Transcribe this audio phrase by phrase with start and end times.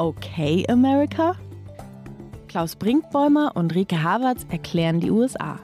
[0.00, 1.34] Okay, America?
[2.46, 5.58] Klaus Brinkbäumer und Rike Havertz erklären die USA.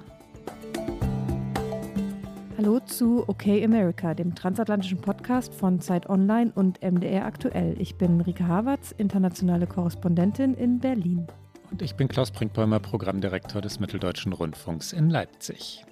[2.58, 7.80] Hallo zu OK America, dem transatlantischen Podcast von Zeit Online und MDR Aktuell.
[7.80, 11.28] Ich bin Rike Havertz, internationale Korrespondentin in Berlin.
[11.74, 15.84] Und ich bin Klaus Brinkbäumer, Programmdirektor des Mitteldeutschen Rundfunks in Leipzig.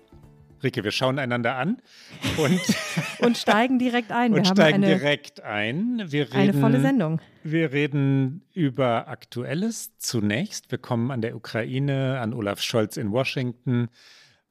[0.62, 1.82] Rike, wir schauen einander an
[2.36, 2.60] und,
[3.18, 4.30] und steigen direkt ein.
[4.30, 6.04] Wir und steigen eine, direkt ein.
[6.06, 7.20] Wir reden, eine volle Sendung.
[7.42, 10.70] Wir reden über Aktuelles zunächst.
[10.70, 13.88] Wir kommen an der Ukraine, an Olaf Scholz in Washington,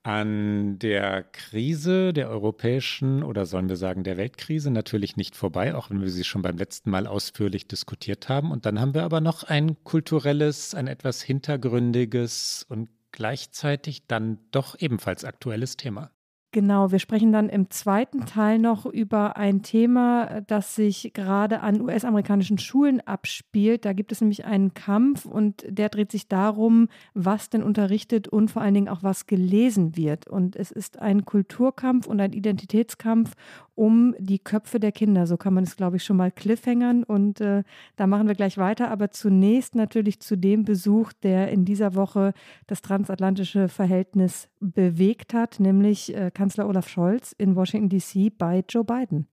[0.03, 5.89] an der Krise der europäischen oder sollen wir sagen der Weltkrise natürlich nicht vorbei, auch
[5.89, 8.51] wenn wir sie schon beim letzten Mal ausführlich diskutiert haben.
[8.51, 14.75] Und dann haben wir aber noch ein kulturelles, ein etwas hintergründiges und gleichzeitig dann doch
[14.79, 16.11] ebenfalls aktuelles Thema.
[16.53, 21.79] Genau, wir sprechen dann im zweiten Teil noch über ein Thema, das sich gerade an
[21.79, 23.85] US-amerikanischen Schulen abspielt.
[23.85, 28.51] Da gibt es nämlich einen Kampf und der dreht sich darum, was denn unterrichtet und
[28.51, 30.27] vor allen Dingen auch was gelesen wird.
[30.27, 33.33] Und es ist ein Kulturkampf und ein Identitätskampf
[33.81, 35.25] um die Köpfe der Kinder.
[35.25, 37.03] So kann man es, glaube ich, schon mal cliffhängern.
[37.03, 37.63] Und äh,
[37.95, 38.91] da machen wir gleich weiter.
[38.91, 42.33] Aber zunächst natürlich zu dem Besuch, der in dieser Woche
[42.67, 48.29] das transatlantische Verhältnis bewegt hat, nämlich äh, Kanzler Olaf Scholz in Washington, D.C.
[48.29, 49.27] bei Joe Biden.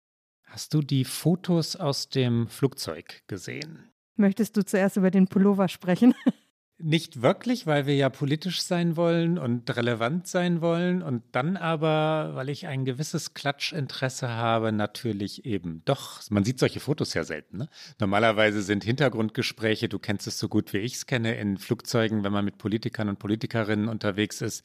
[0.44, 3.90] Hast du die Fotos aus dem Flugzeug gesehen?
[4.16, 6.14] Möchtest du zuerst über den Pullover sprechen?
[6.80, 12.36] Nicht wirklich, weil wir ja politisch sein wollen und relevant sein wollen und dann aber,
[12.36, 16.20] weil ich ein gewisses Klatschinteresse habe, natürlich eben doch.
[16.30, 17.58] Man sieht solche Fotos ja selten.
[17.58, 17.68] Ne?
[17.98, 22.32] Normalerweise sind Hintergrundgespräche, du kennst es so gut wie ich es kenne, in Flugzeugen, wenn
[22.32, 24.64] man mit Politikern und Politikerinnen unterwegs ist,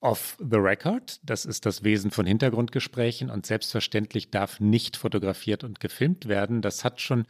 [0.00, 1.18] off the record.
[1.22, 6.60] Das ist das Wesen von Hintergrundgesprächen und selbstverständlich darf nicht fotografiert und gefilmt werden.
[6.60, 7.24] Das hat schon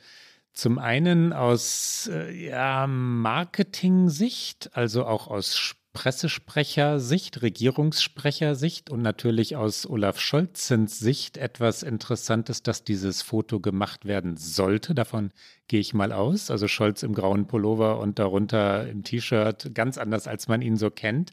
[0.52, 10.18] zum einen aus äh, ja, Marketing-Sicht, also auch aus Pressesprechersicht, Regierungssprechersicht und natürlich aus Olaf
[10.18, 14.94] Scholzens Sicht etwas Interessantes, dass dieses Foto gemacht werden sollte.
[14.94, 15.32] Davon
[15.68, 16.50] gehe ich mal aus.
[16.50, 20.90] Also Scholz im grauen Pullover und darunter im T-Shirt, ganz anders, als man ihn so
[20.90, 21.32] kennt.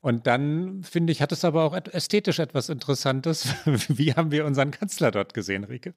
[0.00, 3.48] Und dann, finde ich, hat es aber auch ästhetisch etwas Interessantes.
[3.88, 5.94] Wie haben wir unseren Kanzler dort gesehen, Rike?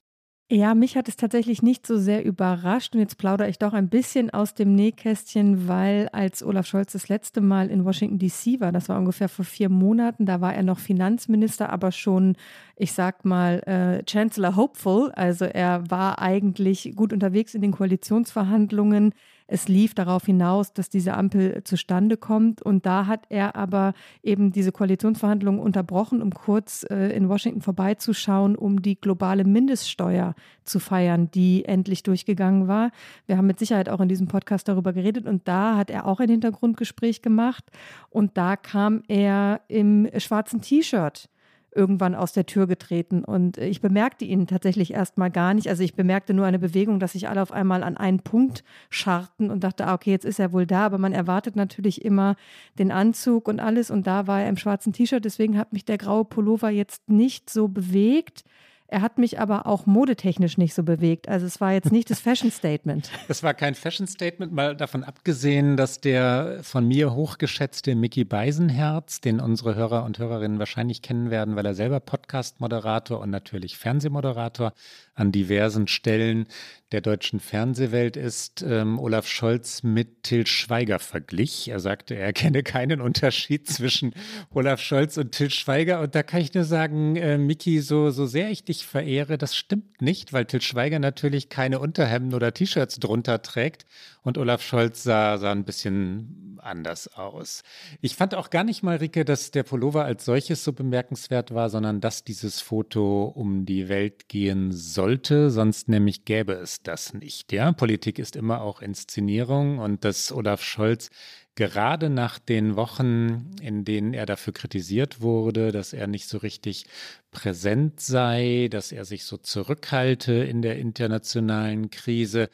[0.54, 3.88] Ja, mich hat es tatsächlich nicht so sehr überrascht und jetzt plaudere ich doch ein
[3.88, 8.74] bisschen aus dem Nähkästchen, weil als Olaf Scholz das letzte Mal in Washington DC war,
[8.74, 12.36] das war ungefähr vor vier Monaten, da war er noch Finanzminister, aber schon,
[12.76, 19.14] ich sag mal, äh, Chancellor Hopeful, also er war eigentlich gut unterwegs in den Koalitionsverhandlungen.
[19.52, 22.62] Es lief darauf hinaus, dass diese Ampel zustande kommt.
[22.62, 28.56] Und da hat er aber eben diese Koalitionsverhandlungen unterbrochen, um kurz äh, in Washington vorbeizuschauen,
[28.56, 32.92] um die globale Mindeststeuer zu feiern, die endlich durchgegangen war.
[33.26, 35.26] Wir haben mit Sicherheit auch in diesem Podcast darüber geredet.
[35.26, 37.66] Und da hat er auch ein Hintergrundgespräch gemacht.
[38.10, 41.28] Und da kam er im schwarzen T-Shirt
[41.74, 43.24] irgendwann aus der Tür getreten.
[43.24, 45.68] Und ich bemerkte ihn tatsächlich erstmal gar nicht.
[45.70, 49.50] Also ich bemerkte nur eine Bewegung, dass sich alle auf einmal an einen Punkt scharten
[49.50, 50.86] und dachte, ah, okay, jetzt ist er wohl da.
[50.86, 52.36] Aber man erwartet natürlich immer
[52.78, 53.90] den Anzug und alles.
[53.90, 55.24] Und da war er im schwarzen T-Shirt.
[55.24, 58.44] Deswegen hat mich der graue Pullover jetzt nicht so bewegt.
[58.92, 61.30] Er hat mich aber auch modetechnisch nicht so bewegt.
[61.30, 63.10] Also es war jetzt nicht das Fashion Statement.
[63.30, 69.22] Es war kein Fashion Statement, mal davon abgesehen, dass der von mir hochgeschätzte Mickey Beisenherz,
[69.22, 74.74] den unsere Hörer und Hörerinnen wahrscheinlich kennen werden, weil er selber Podcast-Moderator und natürlich Fernsehmoderator
[75.22, 76.48] an diversen Stellen
[76.92, 81.70] der deutschen Fernsehwelt ist, ähm, Olaf Scholz mit Till Schweiger verglich.
[81.70, 84.14] Er sagte, er kenne keinen Unterschied zwischen
[84.50, 86.02] Olaf Scholz und Till Schweiger.
[86.02, 89.56] Und da kann ich nur sagen, äh, Miki, so, so sehr ich dich verehre, das
[89.56, 93.86] stimmt nicht, weil Till Schweiger natürlich keine Unterhemden oder T-Shirts drunter trägt
[94.24, 97.64] und Olaf Scholz sah, sah ein bisschen anders aus.
[98.02, 101.70] Ich fand auch gar nicht mal, Rike, dass der Pullover als solches so bemerkenswert war,
[101.70, 104.72] sondern dass dieses Foto um die Welt gehen
[105.12, 107.52] sollte, sonst nämlich gäbe es das nicht.
[107.52, 111.10] Ja, Politik ist immer auch Inszenierung und dass Olaf Scholz
[111.56, 116.86] gerade nach den Wochen, in denen er dafür kritisiert wurde, dass er nicht so richtig
[117.30, 122.50] präsent sei, dass er sich so zurückhalte in der internationalen Krise,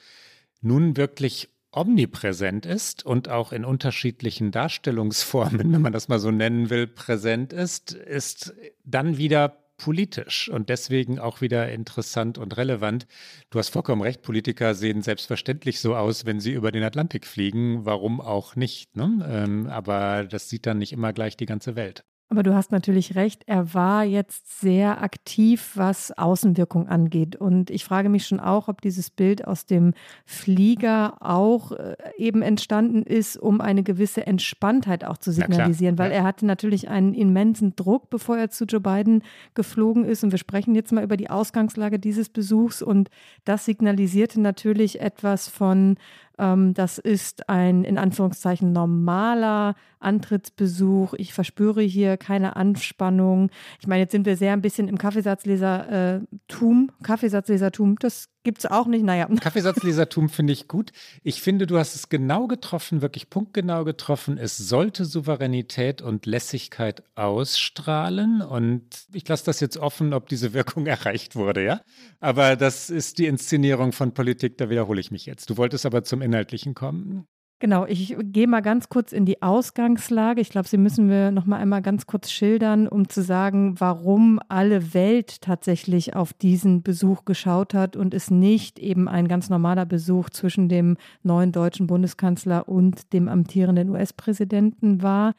[0.59, 6.71] nun wirklich omnipräsent ist und auch in unterschiedlichen Darstellungsformen, wenn man das mal so nennen
[6.71, 13.07] will, präsent ist, ist dann wieder politisch und deswegen auch wieder interessant und relevant.
[13.50, 17.85] Du hast vollkommen recht, Politiker sehen selbstverständlich so aus, wenn sie über den Atlantik fliegen.
[17.85, 18.95] Warum auch nicht?
[18.95, 19.25] Ne?
[19.29, 22.03] Ähm, aber das sieht dann nicht immer gleich die ganze Welt.
[22.29, 27.38] Aber du hast natürlich recht, er war jetzt sehr aktiv, was Außenwirkung angeht.
[27.38, 29.94] Und ich frage mich schon auch, ob dieses Bild aus dem
[30.25, 36.18] Flieger auch äh, eben entstanden ist, um eine gewisse Entspanntheit auch zu signalisieren, weil ja.
[36.18, 39.23] er hatte natürlich einen immensen Druck, bevor er zu Joe Biden
[39.53, 40.25] geflogen ist.
[40.25, 42.81] Und wir sprechen jetzt mal über die Ausgangslage dieses Besuchs.
[42.81, 43.09] Und
[43.45, 45.95] das signalisierte natürlich etwas von
[46.38, 51.16] das ist ein in Anführungszeichen normaler Antrittsbesuch.
[51.16, 53.50] Ich verspüre hier keine Anspannung.
[53.80, 56.92] Ich meine, jetzt sind wir sehr ein bisschen im Kaffeesatzlesertum.
[57.01, 59.03] Kaffeesatzlesertum, das gibt es auch nicht.
[59.03, 59.27] Naja.
[59.41, 60.94] Kaffeesatzlesertum finde ich gut.
[61.21, 64.38] Ich finde, du hast es genau getroffen, wirklich punktgenau getroffen.
[64.38, 68.41] Es sollte Souveränität und Lässigkeit ausstrahlen.
[68.41, 71.81] Und ich lasse das jetzt offen, ob diese Wirkung erreicht wurde, ja.
[72.21, 75.49] Aber das ist die Inszenierung von Politik, da wiederhole ich mich jetzt.
[75.49, 77.27] Du wolltest aber zum Inhaltlichen kommen.
[77.59, 80.42] Genau, ich gehe mal ganz kurz in die Ausgangslage.
[80.42, 84.39] Ich glaube, Sie müssen wir noch mal einmal ganz kurz schildern, um zu sagen, warum
[84.48, 89.88] alle Welt tatsächlich auf diesen Besuch geschaut hat und es nicht eben ein ganz normaler
[89.88, 95.33] Besuch zwischen dem neuen deutschen Bundeskanzler und dem amtierenden US-Präsidenten war.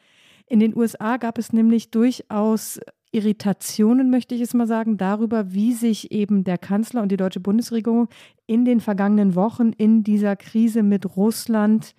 [0.45, 5.73] In den USA gab es nämlich durchaus Irritationen, möchte ich es mal sagen, darüber, wie
[5.73, 8.07] sich eben der Kanzler und die deutsche Bundesregierung
[8.45, 11.95] in den vergangenen Wochen in dieser Krise mit Russland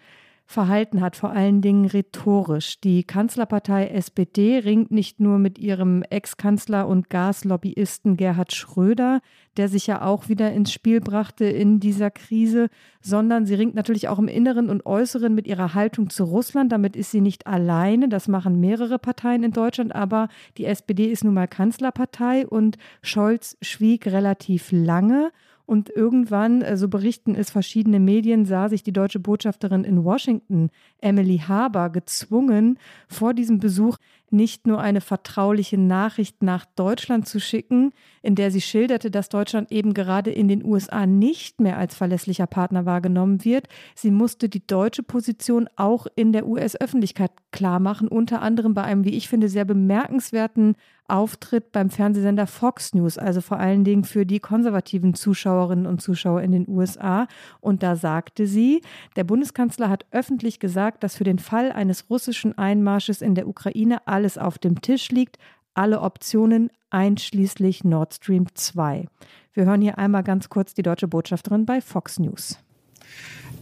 [0.50, 2.80] verhalten hat, vor allen Dingen rhetorisch.
[2.80, 9.20] Die Kanzlerpartei SPD ringt nicht nur mit ihrem Ex-Kanzler und Gaslobbyisten Gerhard Schröder,
[9.56, 12.68] der sich ja auch wieder ins Spiel brachte in dieser Krise,
[13.00, 16.72] sondern sie ringt natürlich auch im Inneren und Äußeren mit ihrer Haltung zu Russland.
[16.72, 20.26] Damit ist sie nicht alleine, das machen mehrere Parteien in Deutschland, aber
[20.58, 25.30] die SPD ist nun mal Kanzlerpartei und Scholz schwieg relativ lange.
[25.70, 30.70] Und irgendwann, äh, so berichten es verschiedene Medien, sah sich die deutsche Botschafterin in Washington,
[31.00, 32.76] Emily Haber, gezwungen,
[33.06, 33.96] vor diesem Besuch
[34.30, 39.70] nicht nur eine vertrauliche Nachricht nach Deutschland zu schicken, in der sie schilderte, dass Deutschland
[39.70, 43.68] eben gerade in den USA nicht mehr als verlässlicher Partner wahrgenommen wird.
[43.94, 49.16] Sie musste die deutsche Position auch in der US-Öffentlichkeit klarmachen, unter anderem bei einem, wie
[49.16, 50.74] ich finde, sehr bemerkenswerten
[51.10, 56.42] Auftritt beim Fernsehsender Fox News, also vor allen Dingen für die konservativen Zuschauerinnen und Zuschauer
[56.42, 57.26] in den USA.
[57.60, 58.82] Und da sagte sie,
[59.16, 64.06] der Bundeskanzler hat öffentlich gesagt, dass für den Fall eines russischen Einmarsches in der Ukraine
[64.06, 65.38] alles auf dem Tisch liegt,
[65.74, 69.06] alle Optionen einschließlich Nord Stream 2.
[69.52, 72.58] Wir hören hier einmal ganz kurz die deutsche Botschafterin bei Fox News.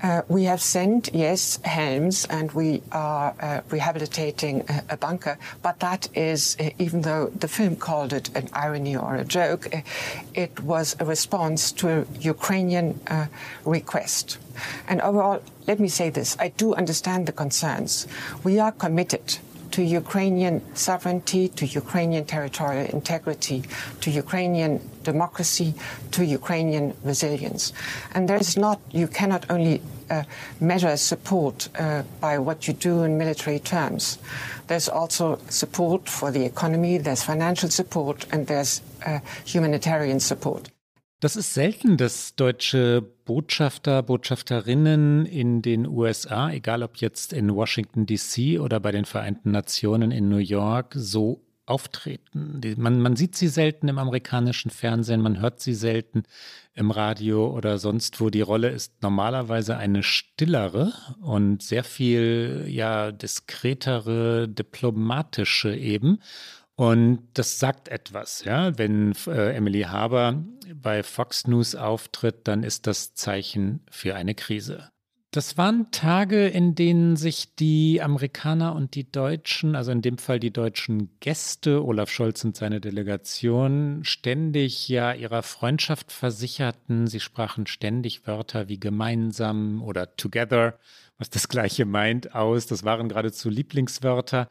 [0.01, 5.37] Uh, we have sent, yes, helms, and we are uh, rehabilitating a, a, bunker.
[5.61, 9.75] But that is, uh, even though the film called it an irony or a joke,
[9.75, 9.81] uh,
[10.35, 13.27] it was a response to a Ukrainian uh,
[13.65, 14.39] request.
[14.87, 18.07] And overall, let me say this I do understand the concerns.
[18.45, 19.39] We are committed
[19.73, 23.63] to Ukrainian sovereignty, to Ukrainian territorial integrity,
[24.01, 25.75] to Ukrainian democracy,
[26.13, 27.73] to Ukrainian resilience.
[28.15, 30.25] And there is not, you cannot only uh,
[30.61, 34.19] measure support uh, by what you do in military terms.
[34.67, 40.71] There's also support for the economy, there's financial support, and there's uh, humanitarian support.
[41.21, 48.07] Das ist selten, dass deutsche Botschafter, Botschafterinnen in den USA, egal ob jetzt in Washington,
[48.07, 52.61] DC oder bei den Vereinten Nationen in New York, so auftreten.
[52.77, 56.23] Man, man sieht sie selten im amerikanischen Fernsehen, man hört sie selten
[56.75, 58.31] im Radio oder sonst wo.
[58.31, 66.21] Die Rolle ist normalerweise eine stillere und sehr viel ja diskretere, diplomatische eben.
[66.79, 68.79] Und das sagt etwas, ja.
[68.79, 70.45] Wenn äh, Emily Haber
[70.77, 74.89] bei Fox News auftritt, dann ist das Zeichen für eine Krise.
[75.33, 80.39] Das waren Tage, in denen sich die Amerikaner und die Deutschen, also in dem Fall
[80.39, 87.09] die deutschen Gäste, Olaf Scholz und seine Delegation, ständig ja ihrer Freundschaft versicherten.
[87.09, 90.79] Sie sprachen ständig Wörter wie gemeinsam oder together,
[91.19, 92.69] was das gleiche meint, aus.
[92.69, 94.49] Das waren geradezu Lieblingswörter.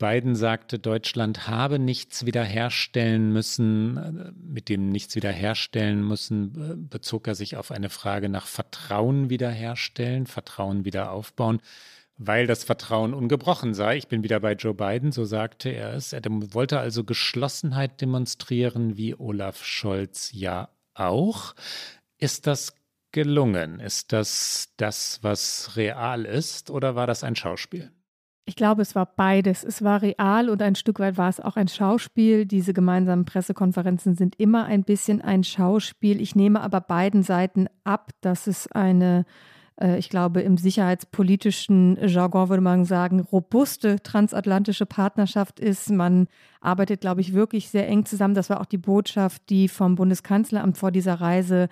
[0.00, 4.34] Biden sagte, Deutschland habe nichts wiederherstellen müssen.
[4.42, 10.84] Mit dem nichts wiederherstellen müssen bezog er sich auf eine Frage nach Vertrauen wiederherstellen, Vertrauen
[10.84, 11.60] wieder aufbauen,
[12.16, 13.98] weil das Vertrauen ungebrochen sei.
[13.98, 16.12] Ich bin wieder bei Joe Biden, so sagte er es.
[16.12, 21.54] Er wollte also Geschlossenheit demonstrieren, wie Olaf Scholz ja auch.
[22.18, 22.74] Ist das
[23.12, 23.80] gelungen?
[23.80, 27.92] Ist das das, was real ist, oder war das ein Schauspiel?
[28.50, 29.62] Ich glaube, es war beides.
[29.62, 32.46] Es war real und ein Stück weit war es auch ein Schauspiel.
[32.46, 36.20] Diese gemeinsamen Pressekonferenzen sind immer ein bisschen ein Schauspiel.
[36.20, 39.24] Ich nehme aber beiden Seiten ab, dass es eine
[39.80, 45.88] äh, ich glaube, im sicherheitspolitischen Jargon würde man sagen, robuste transatlantische Partnerschaft ist.
[45.88, 46.26] Man
[46.60, 48.34] arbeitet, glaube ich, wirklich sehr eng zusammen.
[48.34, 51.68] Das war auch die Botschaft, die vom Bundeskanzleramt vor dieser Reise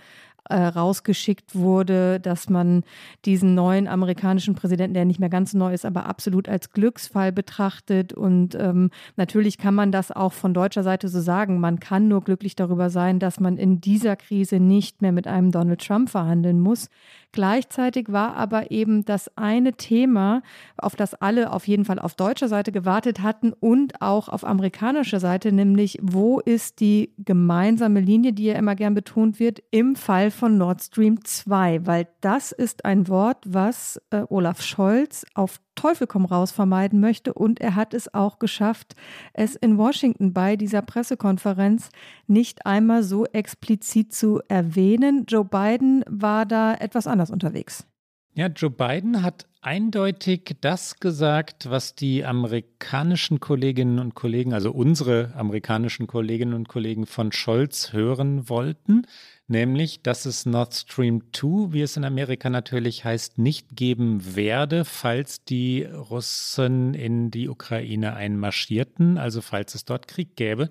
[0.49, 2.85] äh, rausgeschickt wurde, dass man
[3.25, 8.13] diesen neuen amerikanischen Präsidenten, der nicht mehr ganz neu ist, aber absolut als Glücksfall betrachtet.
[8.13, 11.61] Und ähm, natürlich kann man das auch von deutscher Seite so sagen.
[11.61, 15.51] Man kann nur glücklich darüber sein, dass man in dieser Krise nicht mehr mit einem
[15.51, 16.89] Donald Trump verhandeln muss.
[17.33, 20.43] Gleichzeitig war aber eben das eine Thema,
[20.79, 25.21] auf das alle auf jeden Fall auf deutscher Seite gewartet hatten und auch auf amerikanischer
[25.21, 30.31] Seite, nämlich wo ist die gemeinsame Linie, die ja immer gern betont wird, im Fall
[30.31, 36.09] von Nord Stream 2, weil das ist ein Wort, was äh, Olaf Scholz auf Teufel
[36.09, 37.33] komm raus vermeiden möchte.
[37.33, 38.97] Und er hat es auch geschafft,
[39.33, 41.91] es in Washington bei dieser Pressekonferenz
[42.27, 45.25] nicht einmal so explizit zu erwähnen.
[45.29, 47.87] Joe Biden war da etwas anders unterwegs.
[48.35, 55.33] Ja, Joe Biden hat eindeutig das gesagt, was die amerikanischen Kolleginnen und Kollegen, also unsere
[55.37, 59.03] amerikanischen Kolleginnen und Kollegen von Scholz hören wollten
[59.49, 64.85] nämlich dass es Nord Stream 2, wie es in Amerika natürlich heißt, nicht geben werde,
[64.85, 70.71] falls die Russen in die Ukraine einmarschierten, also falls es dort Krieg gäbe.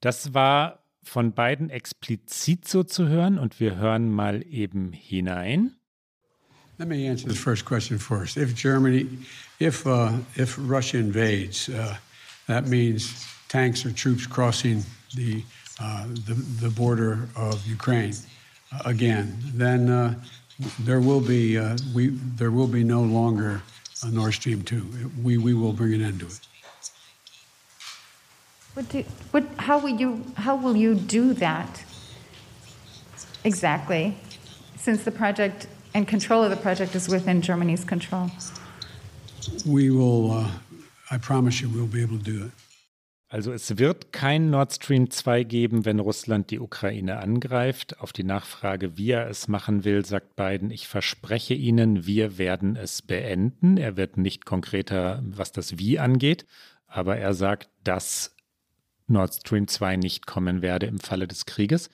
[0.00, 5.74] Das war von beiden explizit so zu hören und wir hören mal eben hinein.
[6.78, 8.36] Let me answer the first question first.
[8.36, 9.06] If Germany,
[9.60, 11.94] if uh, if Russia invades, uh,
[12.46, 13.14] that means
[13.48, 15.44] tanks or troops crossing the
[15.82, 18.14] Uh, the, the border of Ukraine
[18.72, 20.14] uh, again, then uh,
[20.78, 21.58] there will be
[21.92, 22.08] we
[22.40, 23.62] there will be no longer
[24.04, 24.86] a Nord Stream two.
[25.26, 26.40] We we will bring an end to it.
[28.74, 31.84] What do, what, how will you how will you do that
[33.42, 34.16] exactly?
[34.76, 38.30] Since the project and control of the project is within Germany's control.
[39.66, 40.30] We will.
[40.30, 40.50] Uh,
[41.10, 42.61] I promise you, we'll be able to do it.
[43.32, 47.98] Also es wird kein Nord Stream 2 geben, wenn Russland die Ukraine angreift.
[47.98, 52.76] Auf die Nachfrage, wie er es machen will, sagt Biden, ich verspreche Ihnen, wir werden
[52.76, 53.78] es beenden.
[53.78, 56.44] Er wird nicht konkreter, was das Wie angeht,
[56.86, 58.36] aber er sagt, dass
[59.06, 61.88] Nord Stream 2 nicht kommen werde im Falle des Krieges.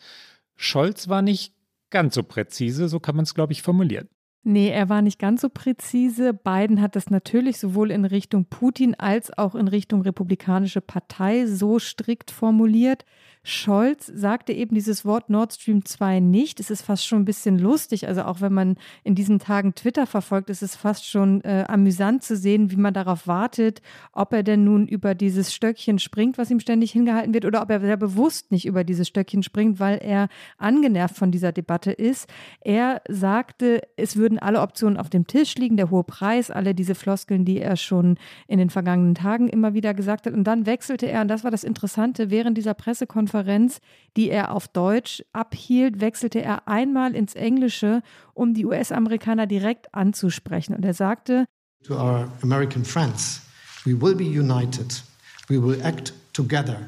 [0.56, 1.54] Scholz war nicht
[1.90, 4.08] ganz so präzise, so kann man es, glaube ich, formulieren.
[4.44, 6.32] Nee, er war nicht ganz so präzise.
[6.32, 11.78] Biden hat das natürlich sowohl in Richtung Putin als auch in Richtung Republikanische Partei so
[11.78, 13.04] strikt formuliert.
[13.48, 16.60] Scholz sagte eben dieses Wort Nord Stream 2 nicht.
[16.60, 18.06] Es ist fast schon ein bisschen lustig.
[18.06, 22.22] Also auch wenn man in diesen Tagen Twitter verfolgt, ist es fast schon äh, amüsant
[22.22, 23.80] zu sehen, wie man darauf wartet,
[24.12, 27.70] ob er denn nun über dieses Stöckchen springt, was ihm ständig hingehalten wird, oder ob
[27.70, 30.28] er sehr bewusst nicht über dieses Stöckchen springt, weil er
[30.58, 32.28] angenervt von dieser Debatte ist.
[32.60, 36.94] Er sagte, es würden alle Optionen auf dem Tisch liegen, der hohe Preis, alle diese
[36.94, 40.34] Floskeln, die er schon in den vergangenen Tagen immer wieder gesagt hat.
[40.34, 43.80] Und dann wechselte er, und das war das Interessante, während dieser Pressekonferenz Konferenz,
[44.16, 48.02] die er auf Deutsch abhielt, wechselte er einmal ins Englische,
[48.34, 50.74] um die US-Amerikaner direkt anzusprechen.
[50.74, 51.44] Und er sagte,
[51.84, 53.40] To our American friends,
[53.84, 55.02] we will be united,
[55.48, 56.78] we will act together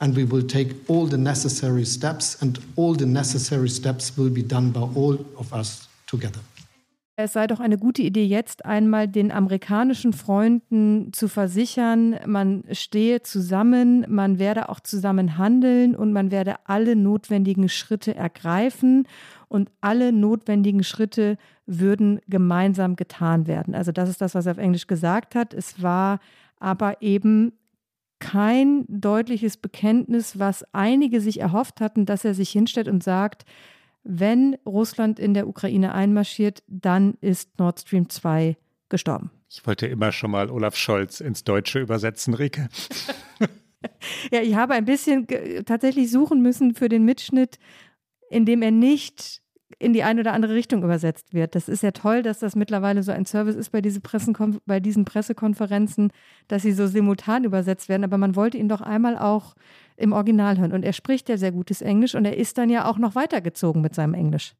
[0.00, 4.42] and we will take all the necessary steps and all the necessary steps will be
[4.42, 6.40] done by all of us together.
[7.16, 13.22] Es sei doch eine gute Idee, jetzt einmal den amerikanischen Freunden zu versichern, man stehe
[13.22, 19.06] zusammen, man werde auch zusammen handeln und man werde alle notwendigen Schritte ergreifen
[19.46, 23.76] und alle notwendigen Schritte würden gemeinsam getan werden.
[23.76, 25.54] Also das ist das, was er auf Englisch gesagt hat.
[25.54, 26.18] Es war
[26.58, 27.52] aber eben
[28.18, 33.44] kein deutliches Bekenntnis, was einige sich erhofft hatten, dass er sich hinstellt und sagt,
[34.04, 38.56] wenn Russland in der Ukraine einmarschiert, dann ist Nord Stream 2
[38.88, 39.30] gestorben.
[39.50, 42.68] Ich wollte immer schon mal Olaf Scholz ins Deutsche übersetzen, Rike.
[44.30, 45.26] ja, ich habe ein bisschen
[45.64, 47.58] tatsächlich suchen müssen für den Mitschnitt,
[48.30, 49.42] in dem er nicht
[49.78, 51.54] in die eine oder andere Richtung übersetzt wird.
[51.54, 54.00] Das ist ja toll, dass das mittlerweile so ein Service ist bei, diese
[54.66, 56.12] bei diesen Pressekonferenzen,
[56.48, 58.04] dass sie so simultan übersetzt werden.
[58.04, 59.54] Aber man wollte ihn doch einmal auch
[59.96, 60.72] im Original hören.
[60.72, 63.82] Und er spricht ja sehr gutes Englisch und er ist dann ja auch noch weitergezogen
[63.82, 64.54] mit seinem Englisch.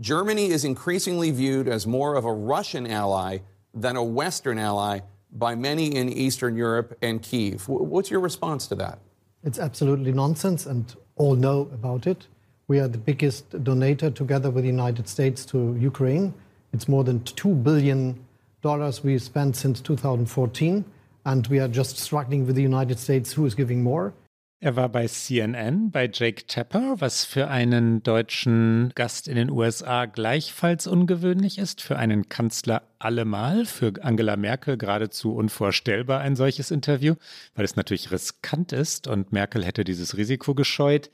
[0.00, 3.40] Germany is increasingly viewed as more of a Russian ally
[3.78, 7.68] than a Western ally by many in Eastern Europe and Kiev.
[7.68, 8.98] What's your response to that?
[9.44, 12.26] It's absolutely nonsense, and all know about it.
[12.66, 16.34] We are the biggest donator together with the United States to Ukraine.
[16.72, 18.18] It's more than 2 billion
[18.62, 20.84] dollars we spent since 2014,
[21.24, 24.12] and we are just struggling with the United States who is giving more.
[24.60, 30.06] Er war bei CNN, bei Jake Tapper, was für einen deutschen Gast in den USA
[30.06, 37.14] gleichfalls ungewöhnlich ist, für einen Kanzler allemal, für Angela Merkel geradezu unvorstellbar ein solches Interview,
[37.54, 41.12] weil es natürlich riskant ist und Merkel hätte dieses Risiko gescheut.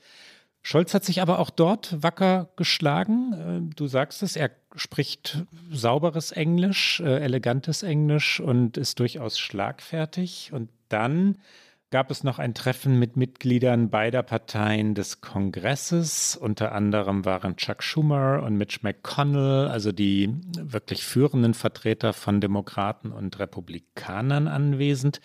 [0.63, 3.69] Scholz hat sich aber auch dort wacker geschlagen.
[3.69, 10.49] Äh, du sagst es, er spricht sauberes Englisch, äh, elegantes Englisch und ist durchaus schlagfertig.
[10.51, 11.37] Und dann
[11.91, 16.35] gab es noch ein Treffen mit Mitgliedern beider Parteien des Kongresses.
[16.35, 23.11] Unter anderem waren Chuck Schumer und Mitch McConnell, also die wirklich führenden Vertreter von Demokraten
[23.11, 25.21] und Republikanern anwesend.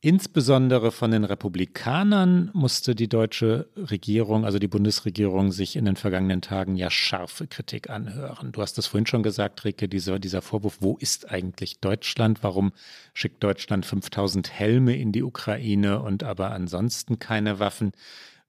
[0.00, 6.40] Insbesondere von den Republikanern musste die deutsche Regierung, also die Bundesregierung, sich in den vergangenen
[6.40, 8.52] Tagen ja scharfe Kritik anhören.
[8.52, 12.44] Du hast es vorhin schon gesagt, Rike, dieser, dieser Vorwurf, wo ist eigentlich Deutschland?
[12.44, 12.72] Warum
[13.12, 17.90] schickt Deutschland 5000 Helme in die Ukraine und aber ansonsten keine Waffen?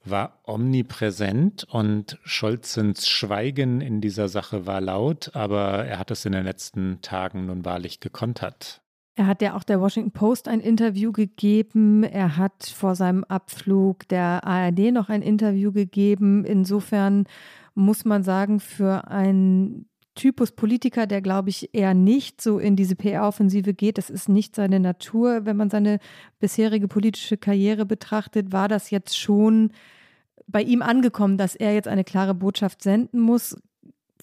[0.05, 6.31] war omnipräsent und Scholzens Schweigen in dieser Sache war laut, aber er hat es in
[6.31, 8.81] den letzten Tagen nun wahrlich gekontert.
[9.19, 12.03] Er hat ja auch der Washington Post ein Interview gegeben.
[12.03, 16.45] Er hat vor seinem Abflug der ARD noch ein Interview gegeben.
[16.45, 17.25] Insofern
[17.75, 22.95] muss man sagen, für einen Typus Politiker, der glaube ich eher nicht so in diese
[22.95, 25.45] PR-Offensive geht, das ist nicht seine Natur.
[25.45, 25.99] Wenn man seine
[26.39, 29.73] bisherige politische Karriere betrachtet, war das jetzt schon
[30.47, 33.57] bei ihm angekommen, dass er jetzt eine klare Botschaft senden muss.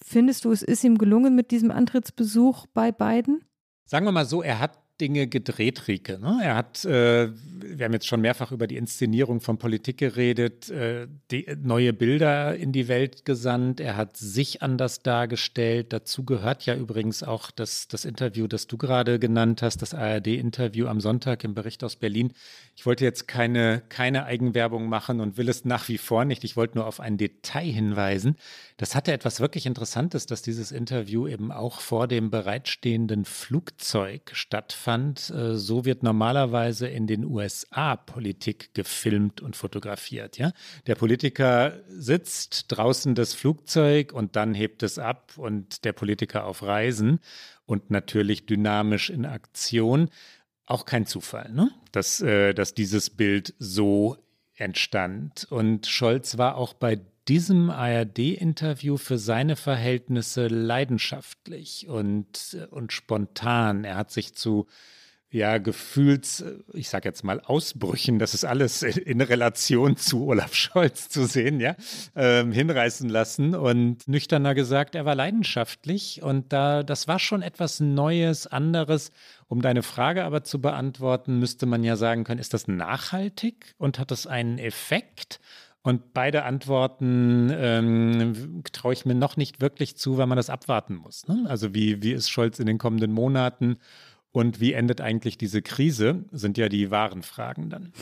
[0.03, 3.43] Findest du, es ist ihm gelungen mit diesem Antrittsbesuch bei beiden?
[3.85, 6.19] Sagen wir mal so, er hat Dinge gedreht, Rike.
[6.19, 6.39] Ne?
[6.43, 11.07] Er hat, äh, wir haben jetzt schon mehrfach über die Inszenierung von Politik geredet, äh,
[11.31, 13.79] die, neue Bilder in die Welt gesandt.
[13.79, 15.93] Er hat sich anders dargestellt.
[15.93, 20.87] Dazu gehört ja übrigens auch das, das Interview, das du gerade genannt hast, das ARD-Interview
[20.87, 22.33] am Sonntag im Bericht aus Berlin.
[22.75, 26.43] Ich wollte jetzt keine, keine Eigenwerbung machen und will es nach wie vor nicht.
[26.43, 28.35] Ich wollte nur auf ein Detail hinweisen.
[28.77, 34.86] Das hatte etwas wirklich Interessantes, dass dieses Interview eben auch vor dem bereitstehenden Flugzeug stattfand.
[34.87, 40.37] Äh, so wird normalerweise in den USA Politik gefilmt und fotografiert.
[40.37, 40.53] Ja?
[40.85, 46.63] Der Politiker sitzt draußen das Flugzeug und dann hebt es ab und der Politiker auf
[46.63, 47.19] Reisen
[47.65, 50.09] und natürlich dynamisch in Aktion.
[50.65, 51.71] Auch kein Zufall, ne?
[51.91, 54.17] dass, äh, dass dieses Bild so
[54.55, 55.47] entstand.
[55.49, 63.83] Und Scholz war auch bei diesem ARD-Interview für seine Verhältnisse leidenschaftlich und, und spontan.
[63.83, 64.67] Er hat sich zu
[65.29, 71.09] ja, Gefühls, ich sage jetzt mal Ausbrüchen, das ist alles in Relation zu Olaf Scholz
[71.09, 71.75] zu sehen, ja,
[72.15, 77.81] ähm, hinreißen lassen und nüchterner gesagt, er war leidenschaftlich und da, das war schon etwas
[77.81, 79.11] Neues, anderes.
[79.49, 83.99] Um deine Frage aber zu beantworten, müsste man ja sagen können, ist das nachhaltig und
[83.99, 85.41] hat das einen Effekt?
[85.87, 90.95] Und beide Antworten ähm, traue ich mir noch nicht wirklich zu, weil man das abwarten
[90.95, 91.29] muss.
[91.29, 91.45] Ne?
[91.47, 93.77] Also wie, wie ist Scholz in den kommenden Monaten
[94.33, 97.93] und wie endet eigentlich diese Krise, sind ja die wahren Fragen dann.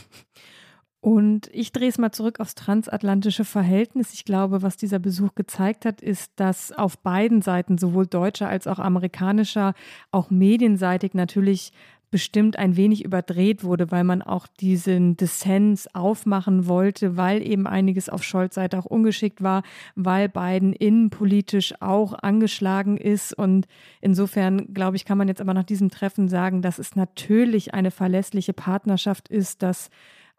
[1.00, 4.16] Und ich drehe es mal zurück aufs transatlantische Verhältnis.
[4.16, 8.66] Ich glaube, was dieser Besuch gezeigt hat, ist, dass auf beiden Seiten, sowohl deutscher als
[8.66, 9.76] auch amerikanischer,
[10.10, 11.72] auch medienseitig natürlich
[12.16, 18.08] bestimmt ein wenig überdreht wurde, weil man auch diesen Dissens aufmachen wollte, weil eben einiges
[18.08, 19.64] auf Scholz Seite auch ungeschickt war,
[19.96, 23.34] weil Biden innenpolitisch auch angeschlagen ist.
[23.34, 23.68] Und
[24.00, 27.92] insofern, glaube ich, kann man jetzt aber nach diesem Treffen sagen, dass es natürlich eine
[27.92, 29.90] verlässliche Partnerschaft ist, dass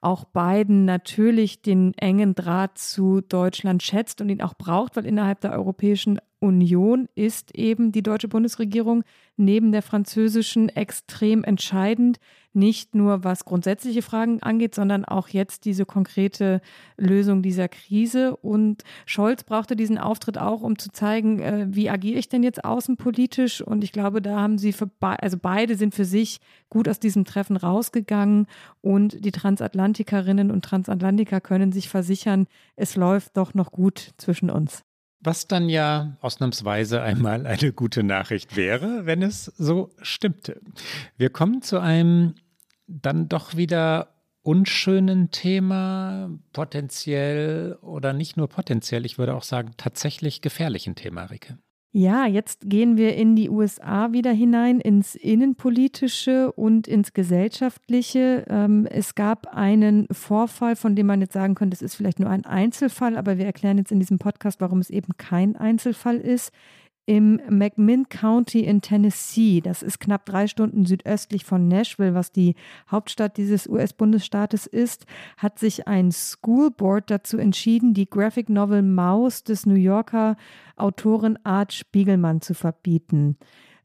[0.00, 5.42] auch Biden natürlich den engen Draht zu Deutschland schätzt und ihn auch braucht, weil innerhalb
[5.42, 9.04] der Europäischen Union ist eben die deutsche Bundesregierung
[9.36, 12.18] neben der französischen extrem entscheidend
[12.56, 16.62] nicht nur was grundsätzliche Fragen angeht, sondern auch jetzt diese konkrete
[16.96, 18.34] Lösung dieser Krise.
[18.34, 22.64] Und Scholz brauchte diesen Auftritt auch, um zu zeigen, äh, wie agiere ich denn jetzt
[22.64, 23.60] außenpolitisch.
[23.60, 26.98] Und ich glaube, da haben sie für be also beide sind für sich gut aus
[26.98, 28.46] diesem Treffen rausgegangen.
[28.80, 34.85] Und die Transatlantikerinnen und Transatlantiker können sich versichern, es läuft doch noch gut zwischen uns.
[35.26, 40.60] Was dann ja ausnahmsweise einmal eine gute Nachricht wäre, wenn es so stimmte.
[41.16, 42.36] Wir kommen zu einem
[42.86, 50.42] dann doch wieder unschönen Thema, potenziell oder nicht nur potenziell, ich würde auch sagen tatsächlich
[50.42, 51.58] gefährlichen Thema, Rike.
[51.98, 58.44] Ja, jetzt gehen wir in die USA wieder hinein, ins Innenpolitische und ins Gesellschaftliche.
[58.50, 62.28] Ähm, es gab einen Vorfall, von dem man jetzt sagen könnte, es ist vielleicht nur
[62.28, 66.52] ein Einzelfall, aber wir erklären jetzt in diesem Podcast, warum es eben kein Einzelfall ist.
[67.06, 69.60] Im McMinn County in Tennessee.
[69.60, 72.56] Das ist knapp drei Stunden südöstlich von Nashville, was die
[72.90, 79.44] Hauptstadt dieses US-Bundesstaates ist, hat sich ein School Board dazu entschieden, die Graphic Novel Maus
[79.44, 80.36] des New Yorker
[80.76, 83.38] Autoren Art Spiegelmann zu verbieten.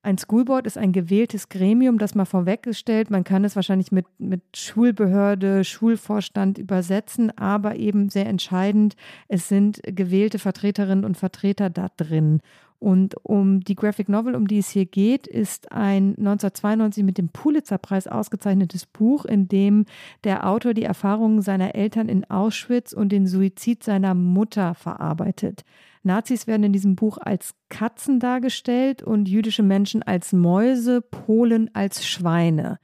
[0.03, 3.11] Ein Schoolboard ist ein gewähltes Gremium, das mal vorweggestellt.
[3.11, 8.95] Man kann es wahrscheinlich mit, mit Schulbehörde, Schulvorstand übersetzen, aber eben sehr entscheidend,
[9.27, 12.41] es sind gewählte Vertreterinnen und Vertreter da drin.
[12.81, 17.29] Und um die Graphic Novel, um die es hier geht, ist ein 1992 mit dem
[17.29, 19.85] Pulitzer-Preis ausgezeichnetes Buch, in dem
[20.23, 25.63] der Autor die Erfahrungen seiner Eltern in Auschwitz und den Suizid seiner Mutter verarbeitet.
[26.01, 32.07] Nazis werden in diesem Buch als Katzen dargestellt und jüdische Menschen als Mäuse, Polen als
[32.07, 32.79] Schweine.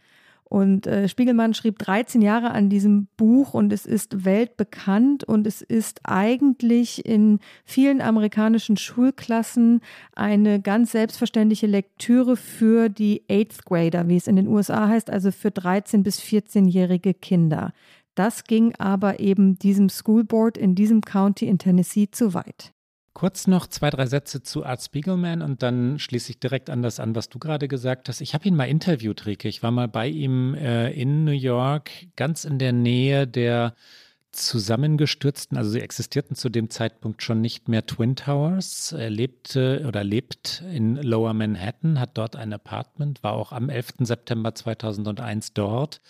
[0.50, 5.62] Und äh, Spiegelmann schrieb 13 Jahre an diesem Buch und es ist weltbekannt und es
[5.62, 9.82] ist eigentlich in vielen amerikanischen Schulklassen
[10.16, 15.32] eine ganz selbstverständliche Lektüre für die Eighth Grader, wie es in den USA heißt, also
[15.32, 17.74] für 13 bis 14-jährige Kinder.
[18.16, 22.74] Das ging aber eben diesem School Board in diesem County in Tennessee zu weit.
[23.18, 27.00] Kurz noch zwei, drei Sätze zu Art Spiegelman und dann schließe ich direkt an das
[27.00, 28.22] an, was du gerade gesagt hast.
[28.22, 29.48] Ich habe ihn mal interviewt, Rike.
[29.48, 33.74] Ich war mal bei ihm äh, in New York, ganz in der Nähe der
[34.34, 38.92] zusammengestürzten, also sie existierten zu dem Zeitpunkt schon nicht mehr Twin Towers.
[38.92, 43.94] Er lebte oder lebt in Lower Manhattan, hat dort ein Apartment, war auch am 11.
[44.02, 46.02] September 2001 dort.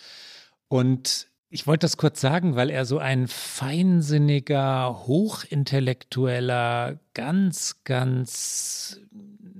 [0.67, 8.99] Und ich wollte das kurz sagen, weil er so ein feinsinniger, hochintellektueller, ganz, ganz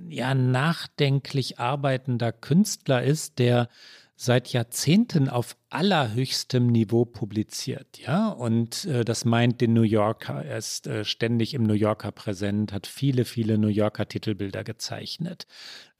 [0.08, 3.68] ja nachdenklich arbeitender Künstler ist, der
[4.20, 10.44] seit Jahrzehnten auf allerhöchstem Niveau publiziert, ja, und äh, das meint den New Yorker.
[10.44, 15.46] Er ist äh, ständig im New Yorker präsent, hat viele, viele New Yorker Titelbilder gezeichnet.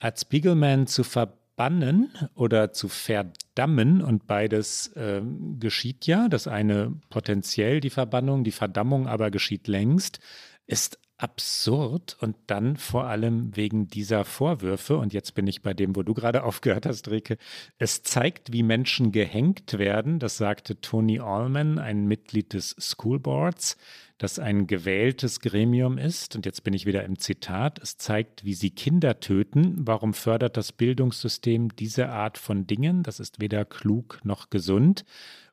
[0.00, 5.20] Als Spiegelman zu ver verbannen oder zu verdammen und beides äh,
[5.58, 6.28] geschieht ja.
[6.28, 10.20] Das eine potenziell die Verbannung, die Verdammung aber geschieht längst,
[10.66, 15.96] ist absurd und dann vor allem wegen dieser Vorwürfe, und jetzt bin ich bei dem,
[15.96, 17.36] wo du gerade aufgehört hast, Rike,
[17.78, 23.76] es zeigt, wie Menschen gehängt werden, das sagte Tony Allman, ein Mitglied des School Boards,
[24.18, 26.34] das ein gewähltes Gremium ist.
[26.34, 27.78] Und jetzt bin ich wieder im Zitat.
[27.78, 29.86] Es zeigt, wie sie Kinder töten.
[29.86, 33.04] Warum fördert das Bildungssystem diese Art von Dingen?
[33.04, 35.04] Das ist weder klug noch gesund.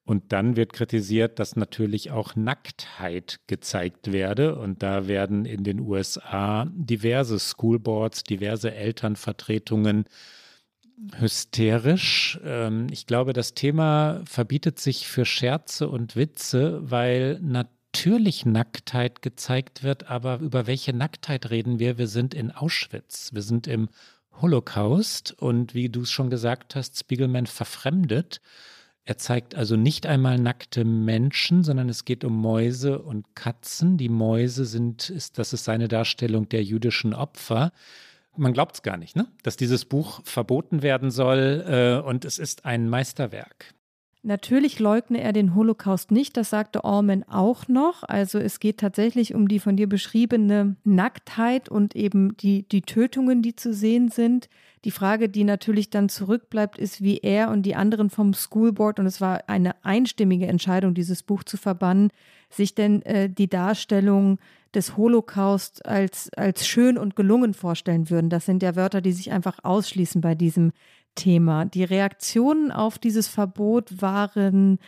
[0.06, 4.56] Und dann wird kritisiert, dass natürlich auch Nacktheit gezeigt werde.
[4.56, 10.06] Und da werden in den USA diverse Schoolboards, diverse Elternvertretungen
[11.20, 12.40] hysterisch.
[12.46, 19.22] Ähm, ich glaube, das Thema verbietet sich für Scherze und Witze, weil natürlich natürlich Nacktheit
[19.22, 21.98] gezeigt wird, aber über welche Nacktheit reden wir?
[21.98, 23.88] Wir sind in Auschwitz, wir sind im
[24.42, 28.42] Holocaust und wie du es schon gesagt hast, Spiegelman verfremdet.
[29.08, 33.98] Er zeigt also nicht einmal nackte Menschen, sondern es geht um Mäuse und Katzen.
[33.98, 37.72] Die Mäuse sind, ist, das ist seine Darstellung der jüdischen Opfer.
[38.36, 39.28] Man glaubt es gar nicht, ne?
[39.44, 43.76] dass dieses Buch verboten werden soll äh, und es ist ein Meisterwerk.
[44.28, 48.02] Natürlich leugne er den Holocaust nicht, das sagte Allman auch noch.
[48.02, 53.44] Also es geht tatsächlich um die von dir beschriebene Nacktheit und eben die, die Tötungen,
[53.44, 54.50] die zu sehen sind.
[54.84, 59.00] Die Frage, die natürlich dann zurückbleibt, ist, wie er und die anderen vom School Board,
[59.00, 62.10] und es war eine einstimmige Entscheidung, dieses Buch zu verbannen,
[62.50, 64.40] sich denn äh, die Darstellung
[64.74, 68.32] des Holocaust als, als schön und gelungen vorstellen würden.
[68.32, 70.72] Das sind ja Wörter, die sich einfach ausschließen bei diesem
[71.16, 71.66] Thema.
[71.66, 74.80] Die Reaktionen auf dieses Verbot waren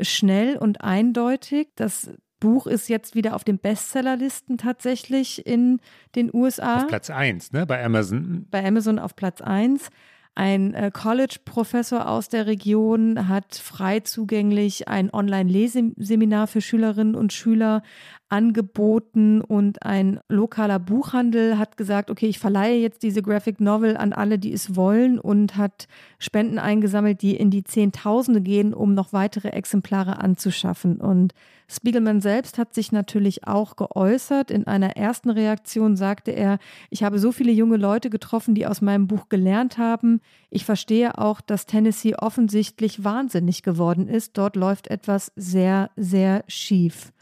[0.00, 1.68] schnell und eindeutig.
[1.76, 2.10] Das
[2.40, 5.80] Buch ist jetzt wieder auf den Bestsellerlisten tatsächlich in
[6.14, 6.78] den USA.
[6.78, 7.66] Auf Platz 1, ne?
[7.66, 8.46] Bei Amazon.
[8.50, 9.88] Bei Amazon auf Platz 1.
[10.34, 17.82] Ein äh, College-Professor aus der Region hat frei zugänglich ein Online-Leseseminar für Schülerinnen und Schüler
[18.28, 24.12] angeboten und ein lokaler Buchhandel hat gesagt, okay, ich verleihe jetzt diese Graphic Novel an
[24.12, 25.86] alle, die es wollen und hat
[26.18, 31.00] Spenden eingesammelt, die in die Zehntausende gehen, um noch weitere Exemplare anzuschaffen.
[31.00, 31.34] Und
[31.68, 34.50] Spiegelman selbst hat sich natürlich auch geäußert.
[34.50, 36.58] In einer ersten Reaktion sagte er,
[36.90, 40.20] ich habe so viele junge Leute getroffen, die aus meinem Buch gelernt haben.
[40.50, 44.36] Ich verstehe auch, dass Tennessee offensichtlich wahnsinnig geworden ist.
[44.36, 47.12] Dort läuft etwas sehr, sehr schief.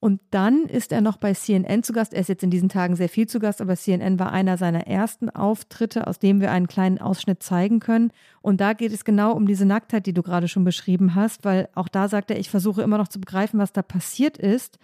[0.00, 2.14] Und dann ist er noch bei CNN zu Gast.
[2.14, 4.86] Er ist jetzt in diesen Tagen sehr viel zu Gast, aber CNN war einer seiner
[4.86, 8.12] ersten Auftritte, aus dem wir einen kleinen Ausschnitt zeigen können.
[8.40, 11.68] Und da geht es genau um diese Nacktheit, die du gerade schon beschrieben hast, weil
[11.74, 14.78] auch da sagt er, ich versuche immer noch zu begreifen, was da passiert ist.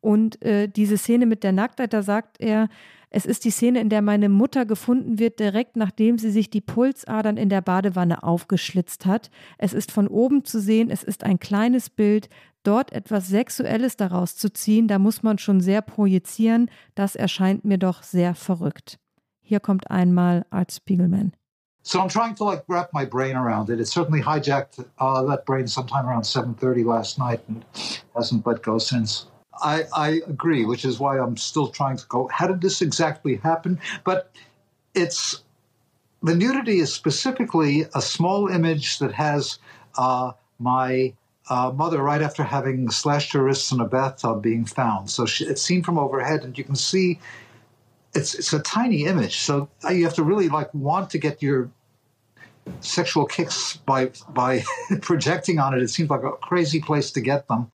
[0.00, 2.68] Und äh, diese Szene mit der Nacktheit, da sagt er,
[3.14, 6.62] Es ist die Szene, in der meine Mutter gefunden wird, direkt nachdem sie sich die
[6.62, 9.30] Pulsadern in der Badewanne aufgeschlitzt hat.
[9.58, 12.30] Es ist von oben zu sehen, es ist ein kleines Bild.
[12.62, 16.70] Dort etwas Sexuelles daraus zu ziehen, da muss man schon sehr projizieren.
[16.94, 18.98] Das erscheint mir doch sehr verrückt.
[19.42, 21.32] Hier kommt einmal Art Spiegelman.
[21.82, 23.78] So I'm trying to like wrap my brain around it.
[23.78, 27.62] It certainly hijacked uh, that brain sometime around 7:30 last night and
[28.14, 29.26] hasn't let go since.
[29.60, 32.28] I, I agree, which is why I'm still trying to go.
[32.28, 33.80] How did this exactly happen?
[34.04, 34.32] But
[34.94, 35.42] it's
[36.22, 39.58] the nudity is specifically a small image that has
[39.98, 41.14] uh, my
[41.50, 45.10] uh, mother right after having slashed her wrists in a bathtub being found.
[45.10, 47.18] So she, it's seen from overhead, and you can see
[48.14, 51.70] it's it's a tiny image, so you have to really like want to get your
[52.80, 54.62] sexual kicks by by
[55.00, 55.82] projecting on it.
[55.82, 57.71] It seems like a crazy place to get them.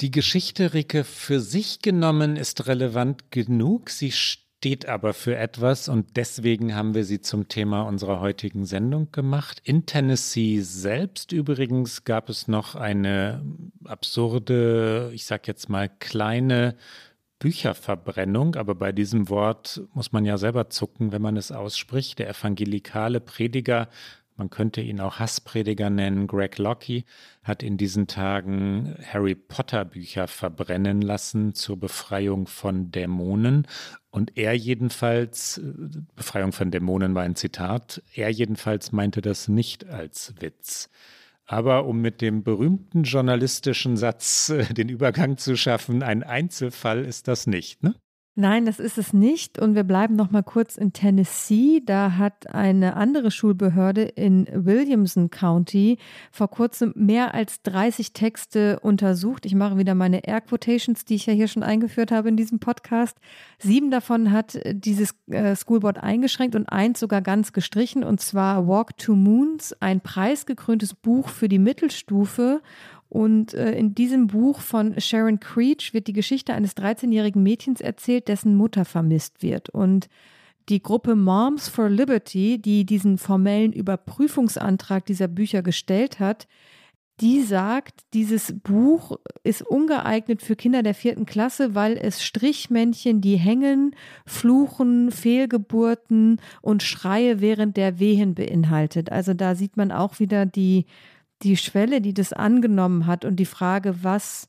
[0.00, 3.90] Die Geschichte Rike für sich genommen ist relevant genug.
[3.90, 9.12] Sie steht aber für etwas und deswegen haben wir sie zum Thema unserer heutigen Sendung
[9.12, 9.60] gemacht.
[9.62, 13.44] In Tennessee selbst übrigens gab es noch eine
[13.84, 16.76] absurde, ich sag jetzt mal kleine
[17.38, 22.18] Bücherverbrennung, aber bei diesem Wort muss man ja selber zucken, wenn man es ausspricht.
[22.18, 23.90] Der evangelikale Prediger,
[24.40, 27.04] man könnte ihn auch Hassprediger nennen, Greg Locke,
[27.42, 33.66] hat in diesen Tagen Harry Potter Bücher verbrennen lassen zur Befreiung von Dämonen.
[34.10, 35.60] Und er jedenfalls,
[36.16, 40.88] Befreiung von Dämonen war ein Zitat, er jedenfalls meinte das nicht als Witz.
[41.44, 47.28] Aber um mit dem berühmten journalistischen Satz äh, den Übergang zu schaffen, ein Einzelfall ist
[47.28, 47.94] das nicht, ne?
[48.36, 49.58] Nein, das ist es nicht.
[49.58, 51.82] Und wir bleiben noch mal kurz in Tennessee.
[51.84, 55.98] Da hat eine andere Schulbehörde in Williamson County
[56.30, 59.46] vor kurzem mehr als 30 Texte untersucht.
[59.46, 62.60] Ich mache wieder meine Air Quotations, die ich ja hier schon eingeführt habe in diesem
[62.60, 63.18] Podcast.
[63.58, 68.04] Sieben davon hat dieses äh, Schoolboard eingeschränkt und eins sogar ganz gestrichen.
[68.04, 72.62] Und zwar Walk to Moons, ein preisgekröntes Buch für die Mittelstufe.
[73.10, 78.28] Und äh, in diesem Buch von Sharon Creech wird die Geschichte eines 13-jährigen Mädchens erzählt,
[78.28, 79.68] dessen Mutter vermisst wird.
[79.68, 80.08] Und
[80.68, 86.46] die Gruppe Moms for Liberty, die diesen formellen Überprüfungsantrag dieser Bücher gestellt hat,
[87.20, 93.36] die sagt, dieses Buch ist ungeeignet für Kinder der vierten Klasse, weil es Strichmännchen, die
[93.36, 93.94] hängen,
[94.24, 99.12] Fluchen, Fehlgeburten und Schreie während der Wehen beinhaltet.
[99.12, 100.86] Also da sieht man auch wieder die
[101.42, 104.48] die Schwelle, die das angenommen hat und die Frage, was,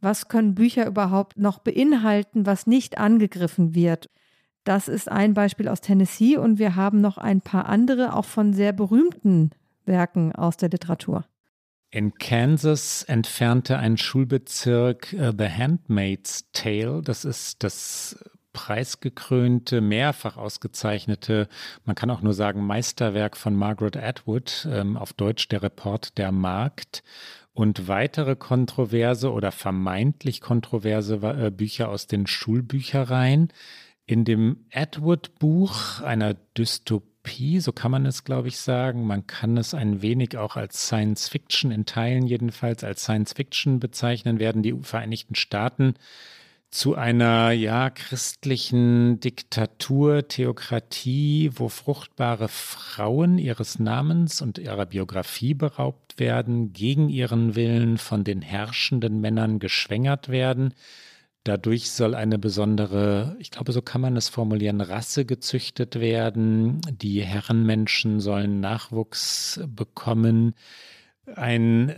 [0.00, 4.10] was können Bücher überhaupt noch beinhalten, was nicht angegriffen wird.
[4.64, 8.52] Das ist ein Beispiel aus Tennessee und wir haben noch ein paar andere, auch von
[8.52, 9.50] sehr berühmten
[9.84, 11.24] Werken aus der Literatur.
[11.90, 18.16] In Kansas entfernte ein Schulbezirk uh, The Handmaid's Tale, das ist das
[18.52, 21.48] preisgekrönte, mehrfach ausgezeichnete,
[21.84, 26.32] man kann auch nur sagen Meisterwerk von Margaret Atwood, ähm, auf Deutsch der Report der
[26.32, 27.02] Markt.
[27.54, 33.52] Und weitere kontroverse oder vermeintlich kontroverse äh, Bücher aus den Schulbüchereien.
[34.06, 39.06] In dem Atwood-Buch, einer Dystopie, so kann man es, glaube ich, sagen.
[39.06, 43.80] Man kann es ein wenig auch als Science Fiction, in Teilen jedenfalls als Science Fiction
[43.80, 45.94] bezeichnen, werden die Vereinigten Staaten
[46.72, 56.18] zu einer ja christlichen Diktatur, Theokratie, wo fruchtbare Frauen ihres Namens und ihrer Biografie beraubt
[56.18, 60.72] werden, gegen ihren Willen von den herrschenden Männern geschwängert werden.
[61.44, 66.80] Dadurch soll eine besondere, ich glaube, so kann man es formulieren, Rasse gezüchtet werden.
[66.90, 70.54] Die Herrenmenschen sollen Nachwuchs bekommen.
[71.36, 71.94] Ein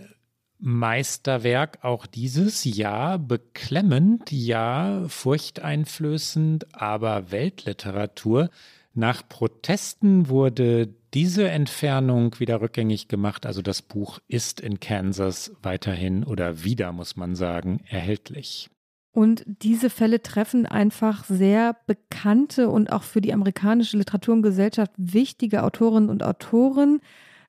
[0.66, 8.48] Meisterwerk auch dieses, ja, beklemmend, ja, furchteinflößend, aber Weltliteratur.
[8.94, 13.44] Nach Protesten wurde diese Entfernung wieder rückgängig gemacht.
[13.44, 18.70] Also das Buch ist in Kansas weiterhin oder wieder, muss man sagen, erhältlich.
[19.12, 24.92] Und diese Fälle treffen einfach sehr bekannte und auch für die amerikanische Literatur und Gesellschaft
[24.96, 27.02] wichtige Autorinnen und Autoren.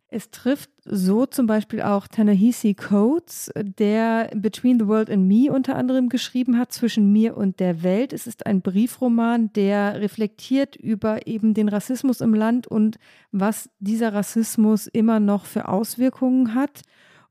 [0.10, 5.76] Es trifft so zum Beispiel auch Ta-Nehisi Coates, der Between the World and Me unter
[5.76, 8.14] anderem geschrieben hat, zwischen mir und der Welt.
[8.14, 12.98] Es ist ein Briefroman, der reflektiert über eben den Rassismus im Land und
[13.32, 16.84] was dieser Rassismus immer noch für Auswirkungen hat.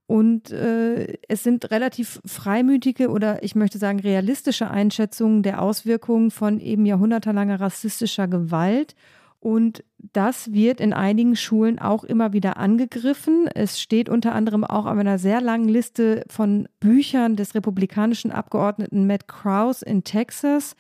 [0.07, 6.61] Und äh, es sind relativ freimütige oder ich möchte sagen realistische Einschätzungen der Auswirkungen von
[6.61, 8.95] eben jahrhundertelanger rassistischer Gewalt.
[9.45, 13.47] Und das wird in einigen Schulen auch immer wieder angegriffen.
[13.55, 19.07] Es steht unter anderem auch auf einer sehr langen Liste von Büchern des republikanischen Abgeordneten
[19.07, 20.77] Matt Krause in Texas.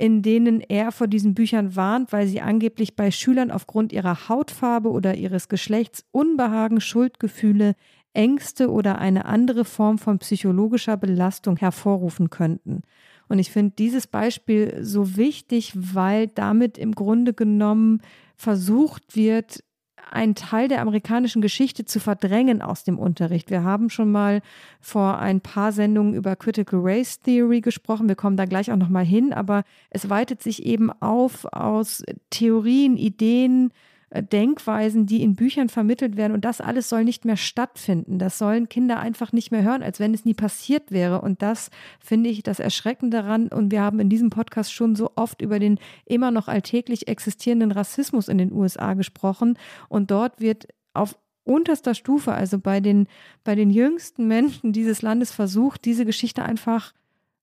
[0.00, 4.90] in denen er vor diesen Büchern warnt, weil sie angeblich bei Schülern aufgrund ihrer Hautfarbe
[4.90, 7.74] oder ihres Geschlechts Unbehagen, Schuldgefühle,
[8.12, 12.82] Ängste oder eine andere Form von psychologischer Belastung hervorrufen könnten.
[13.28, 18.00] Und ich finde dieses Beispiel so wichtig, weil damit im Grunde genommen
[18.36, 19.62] versucht wird,
[20.10, 23.50] einen Teil der amerikanischen Geschichte zu verdrängen aus dem Unterricht.
[23.50, 24.40] Wir haben schon mal
[24.80, 28.08] vor ein paar Sendungen über Critical Race Theory gesprochen.
[28.08, 32.02] Wir kommen da gleich auch noch mal hin, aber es weitet sich eben auf aus
[32.30, 33.70] Theorien, Ideen,
[34.10, 36.32] Denkweisen, die in Büchern vermittelt werden.
[36.32, 38.18] Und das alles soll nicht mehr stattfinden.
[38.18, 41.20] Das sollen Kinder einfach nicht mehr hören, als wenn es nie passiert wäre.
[41.20, 43.48] Und das finde ich das Erschreckende daran.
[43.48, 47.72] Und wir haben in diesem Podcast schon so oft über den immer noch alltäglich existierenden
[47.72, 49.58] Rassismus in den USA gesprochen.
[49.88, 53.08] Und dort wird auf unterster Stufe, also bei den,
[53.44, 56.92] bei den jüngsten Menschen dieses Landes versucht, diese Geschichte einfach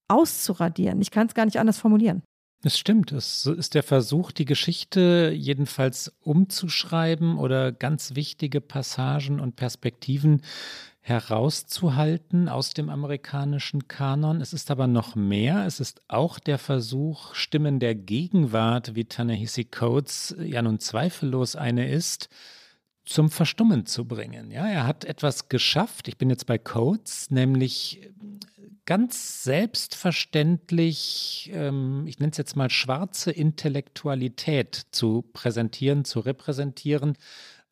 [0.08, 1.00] auszuradieren.
[1.00, 2.22] Ich kann es gar nicht anders formulieren.
[2.62, 9.56] Es stimmt, es ist der Versuch, die Geschichte jedenfalls umzuschreiben oder ganz wichtige Passagen und
[9.56, 10.42] Perspektiven
[11.06, 14.40] herauszuhalten aus dem amerikanischen Kanon.
[14.40, 15.64] Es ist aber noch mehr.
[15.64, 21.88] Es ist auch der Versuch, Stimmen der Gegenwart, wie Tanehisi Coates ja nun zweifellos eine
[21.88, 22.28] ist,
[23.06, 24.50] zum Verstummen zu bringen.
[24.50, 26.08] Ja, er hat etwas geschafft.
[26.08, 28.10] Ich bin jetzt bei Coates, nämlich
[28.84, 37.16] ganz selbstverständlich, ähm, ich nenne es jetzt mal schwarze Intellektualität zu präsentieren, zu repräsentieren.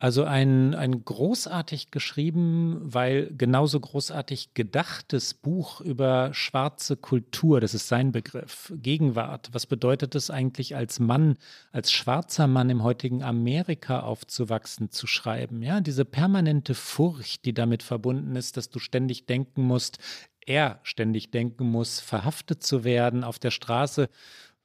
[0.00, 7.88] Also ein, ein großartig geschrieben, weil genauso großartig gedachtes Buch über schwarze Kultur, das ist
[7.88, 9.50] sein Begriff, Gegenwart.
[9.52, 11.37] Was bedeutet es eigentlich als Mann,
[11.70, 15.62] als schwarzer Mann im heutigen Amerika aufzuwachsen, zu schreiben?
[15.62, 19.98] Ja, diese permanente Furcht, die damit verbunden ist, dass du ständig denken musst,
[20.46, 24.09] er ständig denken muss, verhaftet zu werden auf der Straße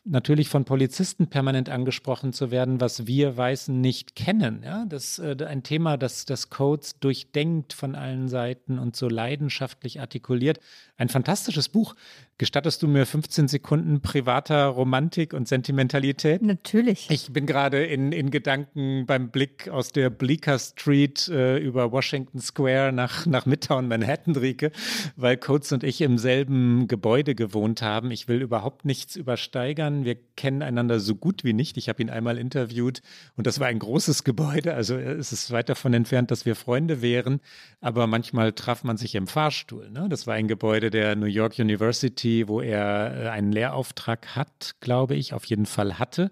[0.05, 4.63] natürlich von Polizisten permanent angesprochen zu werden, was wir Weißen nicht kennen.
[4.63, 9.99] Ja, das äh, ein Thema, das das Codes durchdenkt von allen Seiten und so leidenschaftlich
[9.99, 10.59] artikuliert.
[10.99, 11.95] Ein fantastisches Buch.
[12.38, 16.41] Gestattest du mir 15 Sekunden privater Romantik und Sentimentalität?
[16.41, 17.09] Natürlich.
[17.09, 22.41] Ich bin gerade in, in Gedanken beim Blick aus der Bleecker Street äh, über Washington
[22.41, 24.73] Square nach, nach Midtown Manhattan, Rieke,
[25.15, 28.12] weil Coates und ich im selben Gebäude gewohnt haben.
[28.12, 30.03] Ich will überhaupt nichts übersteigern.
[30.03, 31.77] Wir kennen einander so gut wie nicht.
[31.77, 33.01] Ich habe ihn einmal interviewt
[33.38, 34.73] und das war ein großes Gebäude.
[34.73, 37.39] Also es ist weit davon entfernt, dass wir Freunde wären.
[37.79, 39.89] Aber manchmal traf man sich im Fahrstuhl.
[39.91, 40.07] Ne?
[40.09, 45.15] Das war ein Gebäude der New York University wo er äh, einen Lehrauftrag hat, glaube
[45.15, 46.32] ich, auf jeden Fall hatte.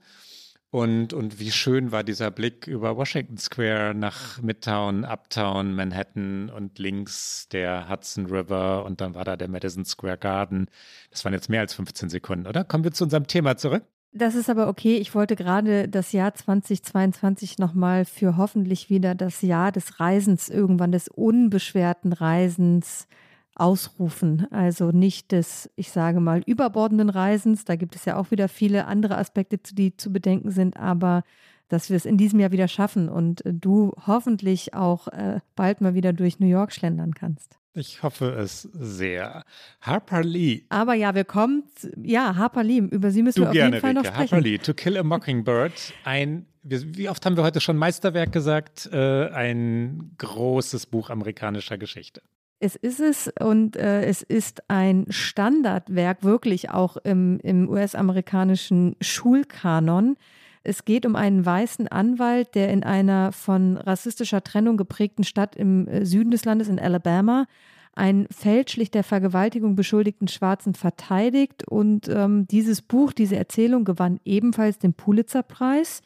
[0.70, 6.78] Und, und wie schön war dieser Blick über Washington Square nach Midtown, Uptown, Manhattan und
[6.78, 10.68] links der Hudson River und dann war da der Madison Square Garden.
[11.10, 12.66] Das waren jetzt mehr als 15 Sekunden, oder?
[12.66, 13.84] Kommen wir zu unserem Thema zurück.
[14.12, 14.98] Das ist aber okay.
[14.98, 20.92] Ich wollte gerade das Jahr 2022 nochmal für hoffentlich wieder das Jahr des Reisens, irgendwann
[20.92, 23.08] des unbeschwerten Reisens
[23.60, 24.48] ausrufen.
[24.52, 27.66] Also nicht des, ich sage mal, überbordenden Reisens.
[27.66, 31.24] Da gibt es ja auch wieder viele andere Aspekte, die zu bedenken sind, aber
[31.70, 35.96] dass wir es in diesem Jahr wieder schaffen und du hoffentlich auch äh, bald mal
[35.96, 37.58] wieder durch New York schlendern kannst.
[37.74, 39.44] Ich hoffe es sehr.
[39.82, 40.64] Harper Lee.
[40.70, 41.64] Aber ja, wir kommen,
[42.02, 44.02] ja, Harper Lee, über sie müssen du wir auf gerne, jeden Fall Rike.
[44.02, 44.32] noch sprechen.
[44.32, 48.90] Harper Lee, To Kill a Mockingbird, ein, wie oft haben wir heute schon Meisterwerk gesagt,
[48.92, 52.22] äh, ein großes Buch amerikanischer Geschichte.
[52.60, 60.18] Es ist es und äh, es ist ein Standardwerk, wirklich auch im, im US-amerikanischen Schulkanon.
[60.64, 65.88] Es geht um einen weißen Anwalt, der in einer von rassistischer Trennung geprägten Stadt im
[65.88, 67.46] äh, Süden des Landes, in Alabama,
[67.94, 71.68] einen fälschlich der Vergewaltigung beschuldigten Schwarzen verteidigt.
[71.68, 76.02] Und ähm, dieses Buch, diese Erzählung gewann ebenfalls den Pulitzerpreis.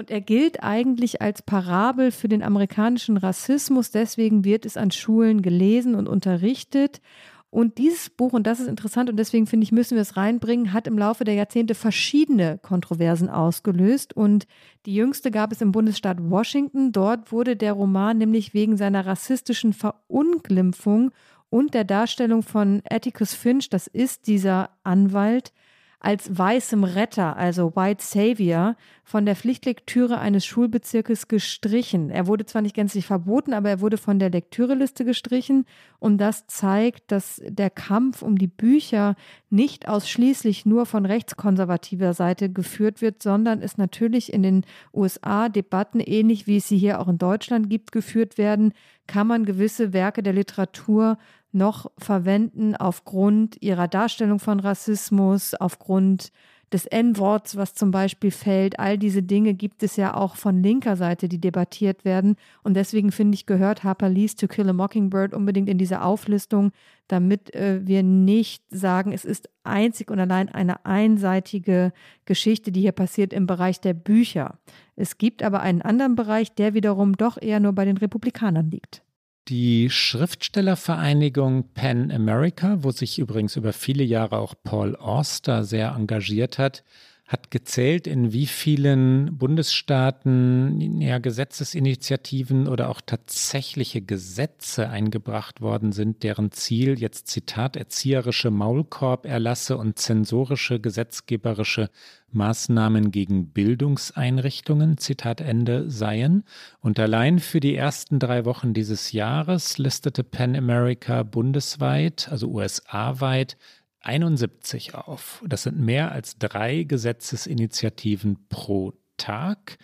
[0.00, 3.90] Und er gilt eigentlich als Parabel für den amerikanischen Rassismus.
[3.90, 7.02] Deswegen wird es an Schulen gelesen und unterrichtet.
[7.50, 10.72] Und dieses Buch, und das ist interessant und deswegen finde ich, müssen wir es reinbringen,
[10.72, 14.16] hat im Laufe der Jahrzehnte verschiedene Kontroversen ausgelöst.
[14.16, 14.46] Und
[14.86, 16.92] die jüngste gab es im Bundesstaat Washington.
[16.92, 21.10] Dort wurde der Roman nämlich wegen seiner rassistischen Verunglimpfung
[21.50, 25.52] und der Darstellung von Atticus Finch, das ist dieser Anwalt,
[26.00, 28.74] als weißem Retter, also White Savior,
[29.04, 32.10] von der Pflichtlektüre eines Schulbezirkes gestrichen.
[32.10, 35.66] Er wurde zwar nicht gänzlich verboten, aber er wurde von der Lektüreliste gestrichen
[35.98, 39.14] und das zeigt, dass der Kampf um die Bücher
[39.50, 46.00] nicht ausschließlich nur von rechtskonservativer Seite geführt wird, sondern es natürlich in den USA Debatten,
[46.00, 48.72] ähnlich wie es sie hier auch in Deutschland gibt, geführt werden,
[49.06, 51.18] kann man gewisse Werke der Literatur
[51.52, 56.32] noch verwenden aufgrund ihrer Darstellung von Rassismus, aufgrund
[56.72, 58.78] des N-Worts, was zum Beispiel fällt.
[58.78, 62.36] All diese Dinge gibt es ja auch von linker Seite, die debattiert werden.
[62.62, 66.70] Und deswegen finde ich, gehört Harper Lee's To Kill a Mockingbird unbedingt in diese Auflistung,
[67.08, 71.92] damit äh, wir nicht sagen, es ist einzig und allein eine einseitige
[72.24, 74.58] Geschichte, die hier passiert im Bereich der Bücher.
[74.94, 79.02] Es gibt aber einen anderen Bereich, der wiederum doch eher nur bei den Republikanern liegt.
[79.48, 86.58] Die Schriftstellervereinigung Pan America, wo sich übrigens über viele Jahre auch Paul Auster sehr engagiert
[86.58, 86.84] hat,
[87.30, 96.24] hat gezählt, in wie vielen Bundesstaaten ja, Gesetzesinitiativen oder auch tatsächliche Gesetze eingebracht worden sind,
[96.24, 101.90] deren Ziel jetzt Zitat erzieherische Maulkorberlasse und zensorische gesetzgeberische
[102.32, 106.42] Maßnahmen gegen Bildungseinrichtungen, Zitat Ende, seien.
[106.80, 113.56] Und allein für die ersten drei Wochen dieses Jahres listete Pan America bundesweit, also USA-weit,
[114.00, 115.42] 71 auf.
[115.46, 119.78] Das sind mehr als drei Gesetzesinitiativen pro Tag.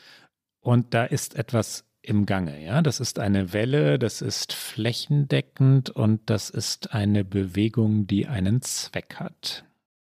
[0.61, 2.63] Und da ist etwas im Gange.
[2.65, 8.63] Ja, das ist eine Welle, das ist flächendeckend und das ist eine Bewegung, die einen
[8.63, 9.65] Zweck hat.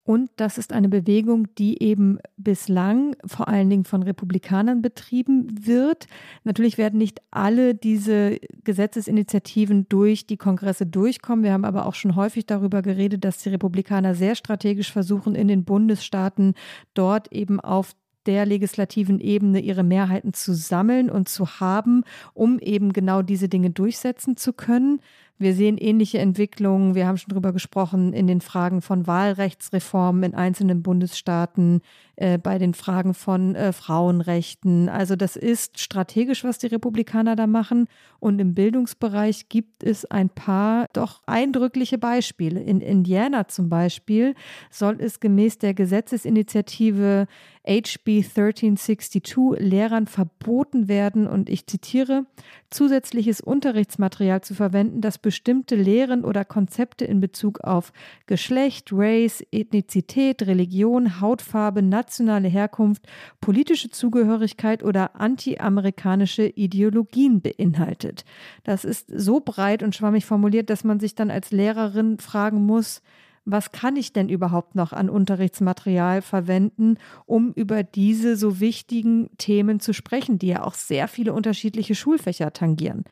[0.09, 6.07] Und das ist eine Bewegung, die eben bislang vor allen Dingen von Republikanern betrieben wird.
[6.43, 11.45] Natürlich werden nicht alle diese Gesetzesinitiativen durch die Kongresse durchkommen.
[11.45, 15.47] Wir haben aber auch schon häufig darüber geredet, dass die Republikaner sehr strategisch versuchen, in
[15.47, 16.55] den Bundesstaaten
[16.95, 17.95] dort eben auf
[18.25, 22.03] der legislativen Ebene ihre Mehrheiten zu sammeln und zu haben,
[22.33, 25.01] um eben genau diese Dinge durchsetzen zu können.
[25.41, 30.35] Wir sehen ähnliche Entwicklungen, wir haben schon darüber gesprochen, in den Fragen von Wahlrechtsreformen in
[30.35, 31.81] einzelnen Bundesstaaten,
[32.17, 34.89] äh, bei den Fragen von äh, Frauenrechten.
[34.89, 37.87] Also das ist strategisch, was die Republikaner da machen.
[38.19, 42.59] Und im Bildungsbereich gibt es ein paar doch eindrückliche Beispiele.
[42.59, 44.35] In Indiana zum Beispiel
[44.69, 47.27] soll es gemäß der Gesetzesinitiative
[47.65, 52.25] HB 1362 Lehrern verboten werden, und ich zitiere,
[52.69, 57.93] zusätzliches Unterrichtsmaterial zu verwenden, das bestimmte Lehren oder Konzepte in Bezug auf
[58.25, 63.03] Geschlecht, Race, Ethnizität, Religion, Hautfarbe, nationale Herkunft,
[63.39, 68.25] politische Zugehörigkeit oder anti-amerikanische Ideologien beinhaltet.
[68.63, 73.03] Das ist so breit und schwammig formuliert, dass man sich dann als Lehrerin fragen muss,
[73.45, 79.79] was kann ich denn überhaupt noch an Unterrichtsmaterial verwenden, um über diese so wichtigen Themen
[79.79, 83.03] zu sprechen, die ja auch sehr viele unterschiedliche Schulfächer tangieren.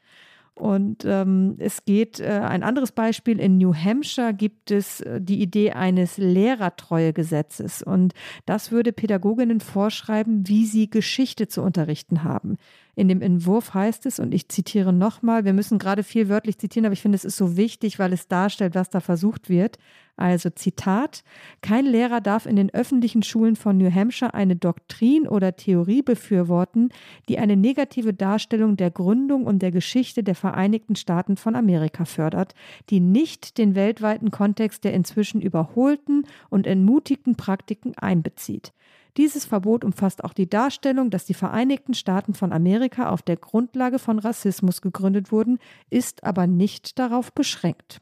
[0.58, 5.40] Und ähm, es geht, äh, ein anderes Beispiel, in New Hampshire gibt es äh, die
[5.40, 7.84] Idee eines Lehrertreuegesetzes.
[7.84, 8.14] Und
[8.48, 12.58] das würde Pädagoginnen vorschreiben, wie sie Geschichte zu unterrichten haben.
[12.96, 16.88] In dem Entwurf heißt es, und ich zitiere nochmal, wir müssen gerade viel wörtlich zitieren,
[16.88, 19.78] aber ich finde, es ist so wichtig, weil es darstellt, was da versucht wird.
[20.18, 21.24] Also Zitat,
[21.62, 26.90] kein Lehrer darf in den öffentlichen Schulen von New Hampshire eine Doktrin oder Theorie befürworten,
[27.30, 32.56] die eine negative Darstellung der Gründung und der Geschichte der Vereinigten Staaten von Amerika fördert,
[32.90, 38.74] die nicht den weltweiten Kontext der inzwischen überholten und entmutigten Praktiken einbezieht.
[39.18, 44.00] Dieses Verbot umfasst auch die Darstellung, dass die Vereinigten Staaten von Amerika auf der Grundlage
[44.00, 45.60] von Rassismus gegründet wurden,
[45.92, 48.02] ist aber nicht darauf beschränkt.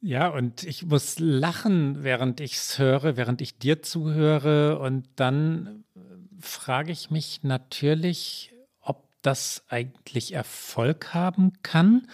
[0.00, 4.78] Ja, und ich muss lachen, während ich es höre, während ich dir zuhöre.
[4.78, 6.00] Und dann äh,
[6.40, 12.06] frage ich mich natürlich, ob das eigentlich Erfolg haben kann.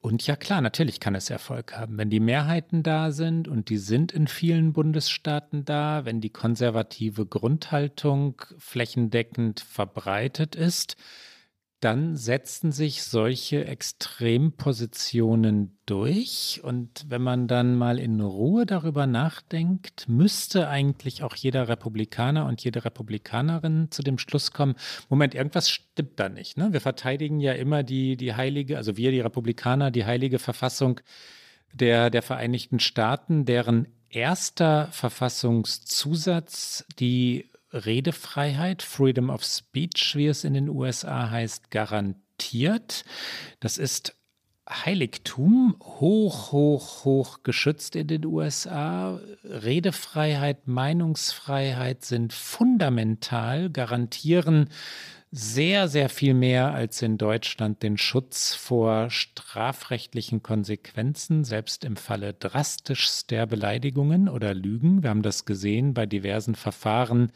[0.00, 3.78] Und ja klar, natürlich kann es Erfolg haben, wenn die Mehrheiten da sind und die
[3.78, 10.96] sind in vielen Bundesstaaten da, wenn die konservative Grundhaltung flächendeckend verbreitet ist,
[11.86, 16.60] dann setzen sich solche Extrempositionen durch.
[16.64, 22.64] Und wenn man dann mal in Ruhe darüber nachdenkt, müsste eigentlich auch jeder Republikaner und
[22.64, 24.74] jede Republikanerin zu dem Schluss kommen,
[25.08, 26.56] Moment, irgendwas stimmt da nicht.
[26.56, 26.72] Ne?
[26.72, 31.00] Wir verteidigen ja immer die, die heilige, also wir, die Republikaner, die heilige Verfassung
[31.72, 40.54] der, der Vereinigten Staaten, deren erster Verfassungszusatz die Redefreiheit, Freedom of Speech, wie es in
[40.54, 43.04] den USA heißt, garantiert.
[43.60, 44.16] Das ist
[44.68, 49.20] Heiligtum, hoch, hoch, hoch geschützt in den USA.
[49.44, 54.68] Redefreiheit, Meinungsfreiheit sind fundamental, garantieren
[55.32, 62.32] sehr, sehr viel mehr als in Deutschland den Schutz vor strafrechtlichen Konsequenzen, selbst im Falle
[62.32, 65.02] drastischster Beleidigungen oder Lügen.
[65.02, 67.32] Wir haben das gesehen bei diversen Verfahren,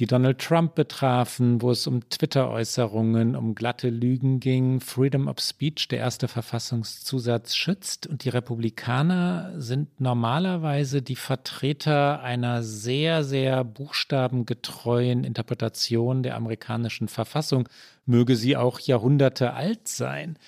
[0.00, 4.80] die Donald Trump betrafen, wo es um Twitter-Äußerungen, um glatte Lügen ging.
[4.80, 8.06] Freedom of Speech, der erste Verfassungszusatz, schützt.
[8.06, 17.68] Und die Republikaner sind normalerweise die Vertreter einer sehr, sehr buchstabengetreuen Interpretation der amerikanischen Verfassung,
[18.06, 20.38] möge sie auch Jahrhunderte alt sein.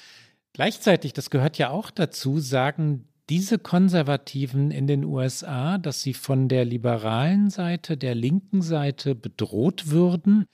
[0.55, 6.49] Gleichzeitig, das gehört ja auch dazu, sagen diese Konservativen in den USA, dass sie von
[6.49, 10.47] der liberalen Seite, der linken Seite bedroht würden,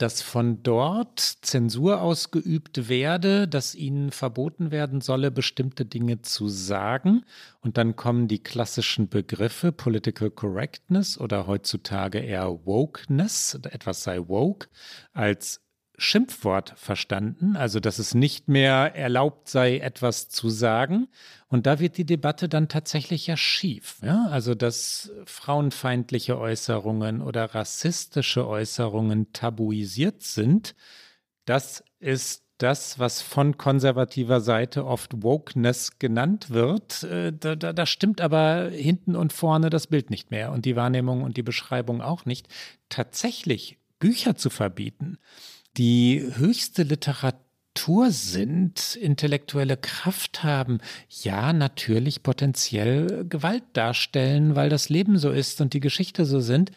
[0.00, 7.22] dass von dort Zensur ausgeübt werde, dass ihnen verboten werden solle, bestimmte Dinge zu sagen.
[7.60, 14.68] Und dann kommen die klassischen Begriffe Political Correctness oder heutzutage eher Wokeness, etwas sei woke,
[15.12, 15.60] als
[16.02, 21.08] Schimpfwort verstanden, also dass es nicht mehr erlaubt sei, etwas zu sagen.
[21.48, 23.98] Und da wird die Debatte dann tatsächlich ja schief.
[24.02, 24.26] Ja?
[24.30, 30.74] Also dass frauenfeindliche Äußerungen oder rassistische Äußerungen tabuisiert sind,
[31.44, 37.02] das ist das, was von konservativer Seite oft Wokeness genannt wird.
[37.02, 40.76] Äh, da, da, da, stimmt aber hinten und vorne das Bild nicht mehr und die
[40.76, 42.48] Wahrnehmung und die Beschreibung auch nicht.
[42.88, 45.18] Tatsächlich Bücher zu verbieten,
[45.76, 55.18] die höchste Literatur sind, intellektuelle Kraft haben, ja, natürlich potenziell Gewalt darstellen, weil das Leben
[55.18, 56.72] so ist und die Geschichte so sind.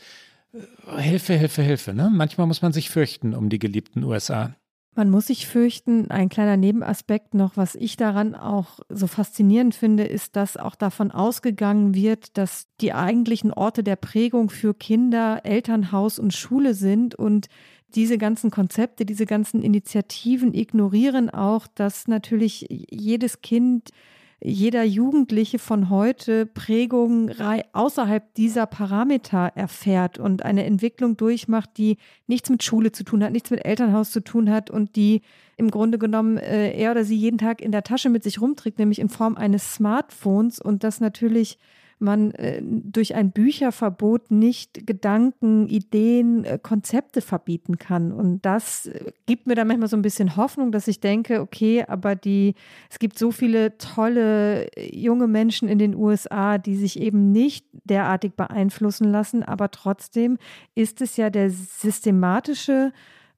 [0.53, 1.93] Äh, Hilfe, Hilfe, Hilfe.
[1.93, 2.11] Ne?
[2.13, 4.55] Manchmal muss man sich fürchten um die geliebten USA.
[4.95, 6.11] Man muss sich fürchten.
[6.11, 11.09] Ein kleiner Nebenaspekt noch, was ich daran auch so faszinierend finde, ist, dass auch davon
[11.09, 17.47] ausgegangen wird, dass die eigentlichen Orte der Prägung für Kinder Elternhaus und Schule sind und
[17.95, 23.89] diese ganzen Konzepte, diese ganzen Initiativen ignorieren auch, dass natürlich jedes Kind,
[24.41, 27.33] jeder Jugendliche von heute Prägungen
[27.71, 33.31] außerhalb dieser Parameter erfährt und eine Entwicklung durchmacht, die nichts mit Schule zu tun hat,
[33.31, 35.21] nichts mit Elternhaus zu tun hat und die
[35.55, 38.79] im Grunde genommen äh, er oder sie jeden Tag in der Tasche mit sich rumträgt,
[38.79, 41.57] nämlich in Form eines Smartphones und das natürlich
[42.03, 48.11] man äh, durch ein Bücherverbot nicht Gedanken, Ideen, äh, Konzepte verbieten kann.
[48.11, 51.83] Und das äh, gibt mir dann manchmal so ein bisschen Hoffnung, dass ich denke, okay,
[51.87, 52.53] aber die,
[52.91, 58.33] es gibt so viele tolle junge Menschen in den USA, die sich eben nicht derartig
[58.33, 60.37] beeinflussen lassen, aber trotzdem
[60.75, 62.91] ist es ja der systematische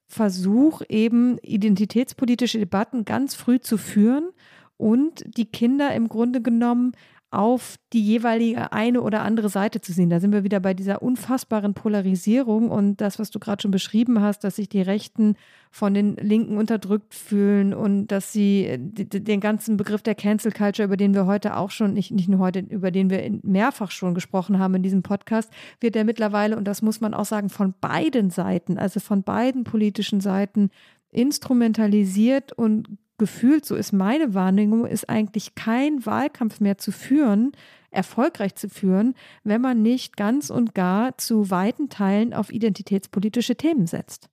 [0.07, 4.29] Versuch, eben identitätspolitische Debatten ganz früh zu führen
[4.77, 6.93] und die Kinder im Grunde genommen
[7.35, 10.09] auf die jeweilige eine oder andere Seite zu sehen.
[10.09, 14.21] Da sind wir wieder bei dieser unfassbaren Polarisierung und das, was du gerade schon beschrieben
[14.21, 15.35] hast, dass sich die Rechten
[15.69, 20.97] von den Linken unterdrückt fühlen und dass sie den ganzen Begriff der Cancel Culture, über
[20.97, 24.57] den wir heute auch schon, nicht, nicht nur heute, über den wir mehrfach schon gesprochen
[24.57, 28.29] haben in diesem Podcast, wird der mittlerweile, und das muss man auch sagen, von beiden
[28.29, 30.69] Seiten, also von beiden politischen Seiten,
[31.11, 32.87] instrumentalisiert und
[33.17, 37.51] gefühlt, so ist meine Wahrnehmung, ist eigentlich kein Wahlkampf mehr zu führen,
[37.91, 43.87] erfolgreich zu führen, wenn man nicht ganz und gar zu weiten Teilen auf identitätspolitische Themen
[43.87, 44.29] setzt.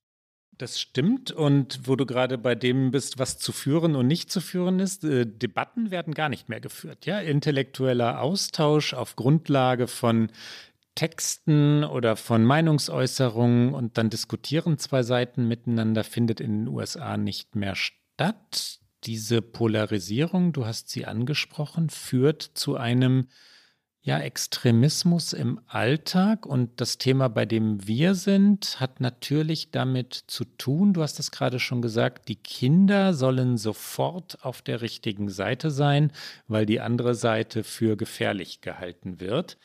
[0.58, 1.32] Das stimmt.
[1.32, 5.02] Und wo du gerade bei dem bist, was zu führen und nicht zu führen ist,
[5.02, 7.06] äh, Debatten werden gar nicht mehr geführt.
[7.06, 10.30] Ja, intellektueller Austausch auf Grundlage von
[10.94, 17.56] Texten oder von Meinungsäußerungen und dann diskutieren zwei Seiten miteinander findet in den USA nicht
[17.56, 18.78] mehr statt statt.
[19.04, 23.26] Diese Polarisierung, du hast sie angesprochen, führt zu einem
[24.00, 30.44] ja, Extremismus im Alltag und das Thema, bei dem wir sind, hat natürlich damit zu
[30.44, 35.72] tun, du hast es gerade schon gesagt, die Kinder sollen sofort auf der richtigen Seite
[35.72, 36.12] sein,
[36.46, 39.58] weil die andere Seite für gefährlich gehalten wird.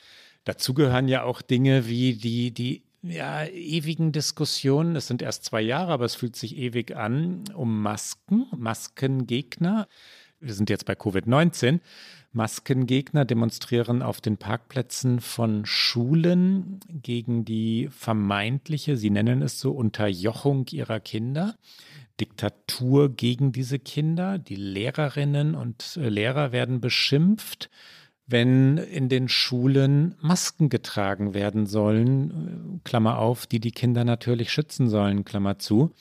[0.45, 5.61] Dazu gehören ja auch Dinge wie die, die ja, ewigen Diskussionen, es sind erst zwei
[5.61, 9.87] Jahre, aber es fühlt sich ewig an, um Masken, Maskengegner.
[10.39, 11.79] Wir sind jetzt bei Covid-19.
[12.33, 20.67] Maskengegner demonstrieren auf den Parkplätzen von Schulen gegen die vermeintliche, sie nennen es so, Unterjochung
[20.71, 21.55] ihrer Kinder.
[22.19, 24.39] Diktatur gegen diese Kinder.
[24.39, 27.69] Die Lehrerinnen und Lehrer werden beschimpft
[28.27, 34.89] wenn in den Schulen Masken getragen werden sollen, Klammer auf, die die Kinder natürlich schützen
[34.89, 35.93] sollen, Klammer zu.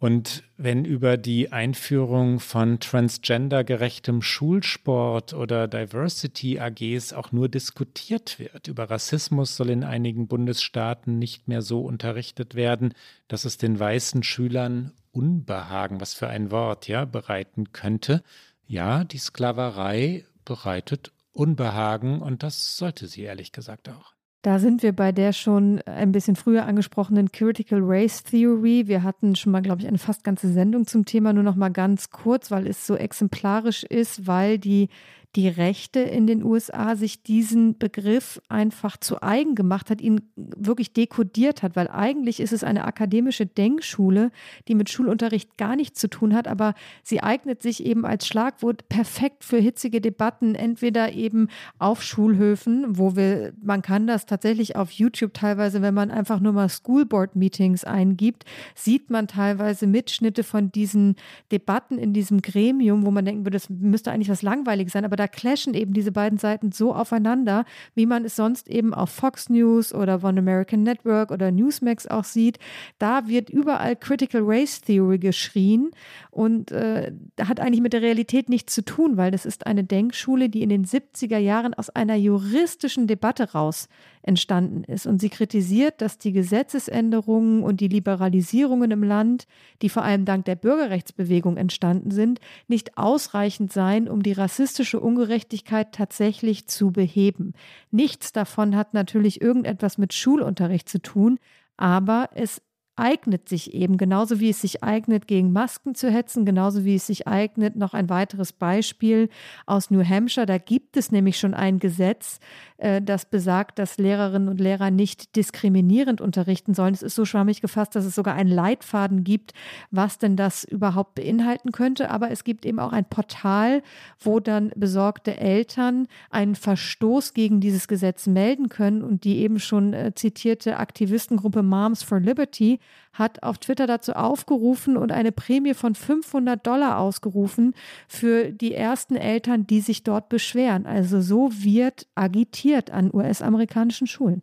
[0.00, 8.68] Und wenn über die Einführung von transgendergerechtem Schulsport oder Diversity AGs auch nur diskutiert wird,
[8.68, 12.94] über Rassismus soll in einigen Bundesstaaten nicht mehr so unterrichtet werden,
[13.26, 18.22] dass es den weißen Schülern Unbehagen, was für ein Wort, ja, bereiten könnte.
[18.68, 24.14] Ja, die Sklaverei bereitet Unbehagen und das sollte sie ehrlich gesagt auch.
[24.42, 28.84] Da sind wir bei der schon ein bisschen früher angesprochenen Critical Race Theory.
[28.86, 31.70] Wir hatten schon mal, glaube ich, eine fast ganze Sendung zum Thema, nur noch mal
[31.70, 34.88] ganz kurz, weil es so exemplarisch ist, weil die
[35.36, 40.94] die Rechte in den USA sich diesen Begriff einfach zu eigen gemacht hat, ihn wirklich
[40.94, 44.30] dekodiert hat, weil eigentlich ist es eine akademische Denkschule,
[44.68, 48.88] die mit Schulunterricht gar nichts zu tun hat, aber sie eignet sich eben als Schlagwort
[48.88, 51.48] perfekt für hitzige Debatten, entweder eben
[51.78, 56.54] auf Schulhöfen, wo wir, man kann das tatsächlich auf YouTube teilweise, wenn man einfach nur
[56.54, 61.16] mal Schoolboard Meetings eingibt, sieht man teilweise Mitschnitte von diesen
[61.52, 65.17] Debatten in diesem Gremium, wo man denken würde, das müsste eigentlich was langweilig sein, aber
[65.18, 67.64] da clashen eben diese beiden Seiten so aufeinander,
[67.94, 72.24] wie man es sonst eben auf Fox News oder One American Network oder Newsmax auch
[72.24, 72.58] sieht.
[72.98, 75.90] Da wird überall Critical Race Theory geschrien
[76.30, 80.48] und äh, hat eigentlich mit der Realität nichts zu tun, weil das ist eine Denkschule,
[80.48, 83.88] die in den 70er Jahren aus einer juristischen Debatte raus
[84.28, 85.06] entstanden ist.
[85.06, 89.46] Und sie kritisiert, dass die Gesetzesänderungen und die Liberalisierungen im Land,
[89.82, 95.92] die vor allem dank der Bürgerrechtsbewegung entstanden sind, nicht ausreichend seien, um die rassistische Ungerechtigkeit
[95.92, 97.54] tatsächlich zu beheben.
[97.90, 101.38] Nichts davon hat natürlich irgendetwas mit Schulunterricht zu tun,
[101.76, 102.60] aber es
[102.98, 107.06] eignet sich eben, genauso wie es sich eignet, gegen Masken zu hetzen, genauso wie es
[107.06, 109.28] sich eignet, noch ein weiteres Beispiel
[109.66, 110.46] aus New Hampshire.
[110.46, 112.40] Da gibt es nämlich schon ein Gesetz,
[112.78, 116.94] das besagt, dass Lehrerinnen und Lehrer nicht diskriminierend unterrichten sollen.
[116.94, 119.52] Es ist so schwammig gefasst, dass es sogar einen Leitfaden gibt,
[119.90, 122.10] was denn das überhaupt beinhalten könnte.
[122.10, 123.82] Aber es gibt eben auch ein Portal,
[124.20, 129.92] wo dann besorgte Eltern einen Verstoß gegen dieses Gesetz melden können und die eben schon
[129.92, 132.78] äh, zitierte Aktivistengruppe Moms for Liberty
[133.18, 137.74] hat auf Twitter dazu aufgerufen und eine Prämie von 500 Dollar ausgerufen
[138.06, 140.86] für die ersten Eltern, die sich dort beschweren.
[140.86, 144.42] Also so wird agitiert an US-amerikanischen Schulen.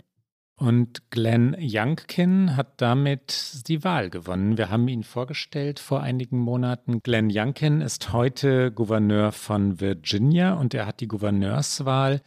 [0.57, 4.57] Und Glenn Youngkin hat damit die Wahl gewonnen.
[4.57, 7.01] Wir haben ihn vorgestellt vor einigen Monaten.
[7.03, 12.21] Glenn Youngkin ist heute Gouverneur von Virginia und er hat die Gouverneurswahl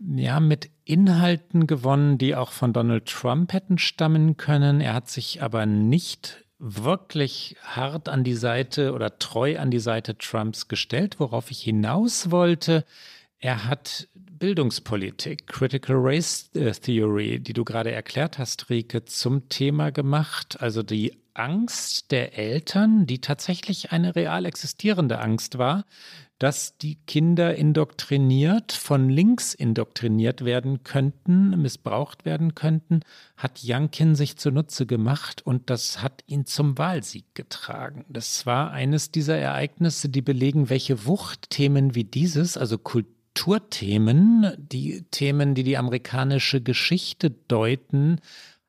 [0.00, 4.80] ja, mit Inhalten gewonnen, die auch von Donald Trump hätten stammen können.
[4.80, 10.16] Er hat sich aber nicht wirklich hart an die Seite oder treu an die Seite
[10.18, 12.84] Trumps gestellt, worauf ich hinaus wollte.
[13.38, 19.90] Er hat Bildungspolitik, Critical Race äh, Theory, die du gerade erklärt hast, Rike, zum Thema
[19.90, 20.60] gemacht.
[20.60, 25.84] Also die Angst der Eltern, die tatsächlich eine real existierende Angst war,
[26.40, 33.00] dass die Kinder indoktriniert, von links indoktriniert werden könnten, missbraucht werden könnten,
[33.36, 38.06] hat Jankin sich zunutze gemacht und das hat ihn zum Wahlsieg getragen.
[38.08, 45.02] Das war eines dieser Ereignisse, die belegen, welche Wucht Themen wie dieses, also Kulturthemen, die
[45.10, 48.18] Themen, die die amerikanische Geschichte deuten,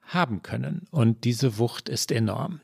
[0.02, 0.88] haben können.
[0.92, 2.60] Und diese Wucht ist enorm.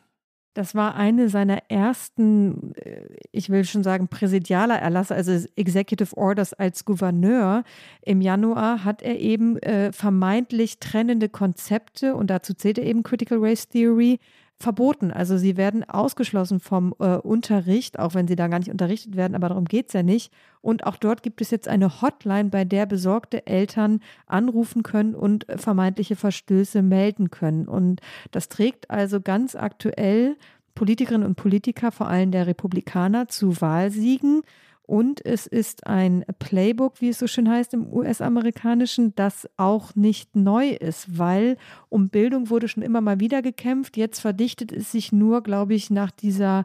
[0.57, 6.55] Das war eine seiner ersten, äh, ich will schon sagen, präsidialer Erlasse, also Executive Orders
[6.55, 7.63] als Gouverneur.
[8.01, 13.37] Im Januar hat er eben äh, vermeintlich trennende Konzepte, und dazu zählt er eben Critical
[13.39, 14.17] Race Theory,
[14.59, 15.11] verboten.
[15.11, 19.35] Also sie werden ausgeschlossen vom äh, Unterricht, auch wenn sie da gar nicht unterrichtet werden,
[19.35, 20.33] aber darum geht es ja nicht.
[20.61, 25.45] Und auch dort gibt es jetzt eine Hotline, bei der besorgte Eltern anrufen können und
[25.55, 27.67] vermeintliche Verstöße melden können.
[27.67, 28.01] Und
[28.31, 30.35] das trägt also ganz aktuell
[30.73, 34.41] Politikerinnen und Politiker, vor allem der Republikaner, zu Wahlsiegen.
[34.87, 40.35] Und es ist ein Playbook, wie es so schön heißt im US-amerikanischen, das auch nicht
[40.35, 41.57] neu ist, weil
[41.89, 43.97] um Bildung wurde schon immer mal wieder gekämpft.
[43.97, 46.63] Jetzt verdichtet es sich nur, glaube ich, nach dieser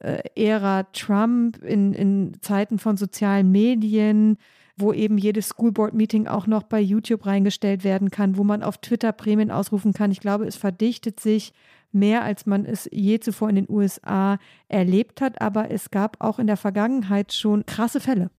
[0.00, 4.36] äh, Ära Trump in, in Zeiten von sozialen Medien
[4.76, 9.12] wo eben jedes Schoolboard-Meeting auch noch bei YouTube reingestellt werden kann, wo man auf Twitter
[9.12, 10.10] Prämien ausrufen kann.
[10.10, 11.52] Ich glaube, es verdichtet sich
[11.94, 14.38] mehr, als man es je zuvor in den USA
[14.68, 15.40] erlebt hat.
[15.40, 18.30] Aber es gab auch in der Vergangenheit schon krasse Fälle.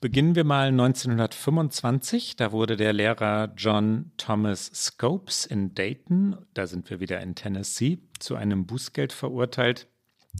[0.00, 2.36] Beginnen wir mal 1925.
[2.36, 7.98] Da wurde der Lehrer John Thomas Scopes in Dayton, da sind wir wieder in Tennessee,
[8.20, 9.88] zu einem Bußgeld verurteilt,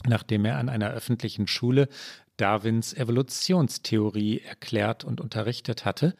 [0.06, 1.88] nachdem er an einer öffentlichen Schule
[2.36, 6.14] Darwins Evolutionstheorie erklärt und unterrichtet hatte.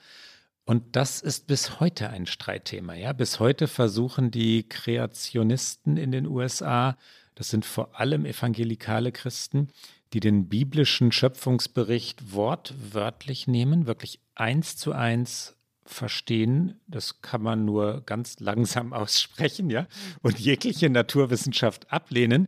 [0.69, 2.93] Und das ist bis heute ein Streitthema.
[2.93, 3.15] Ja?
[3.15, 6.99] Bis heute versuchen die Kreationisten in den USA,
[7.37, 9.69] das sind vor allem evangelikale Christen,
[10.13, 15.57] die den biblischen Schöpfungsbericht wortwörtlich nehmen, wirklich eins zu eins
[15.87, 16.79] verstehen.
[16.87, 19.87] Das kann man nur ganz langsam aussprechen, ja,
[20.21, 22.47] und jegliche Naturwissenschaft ablehnen.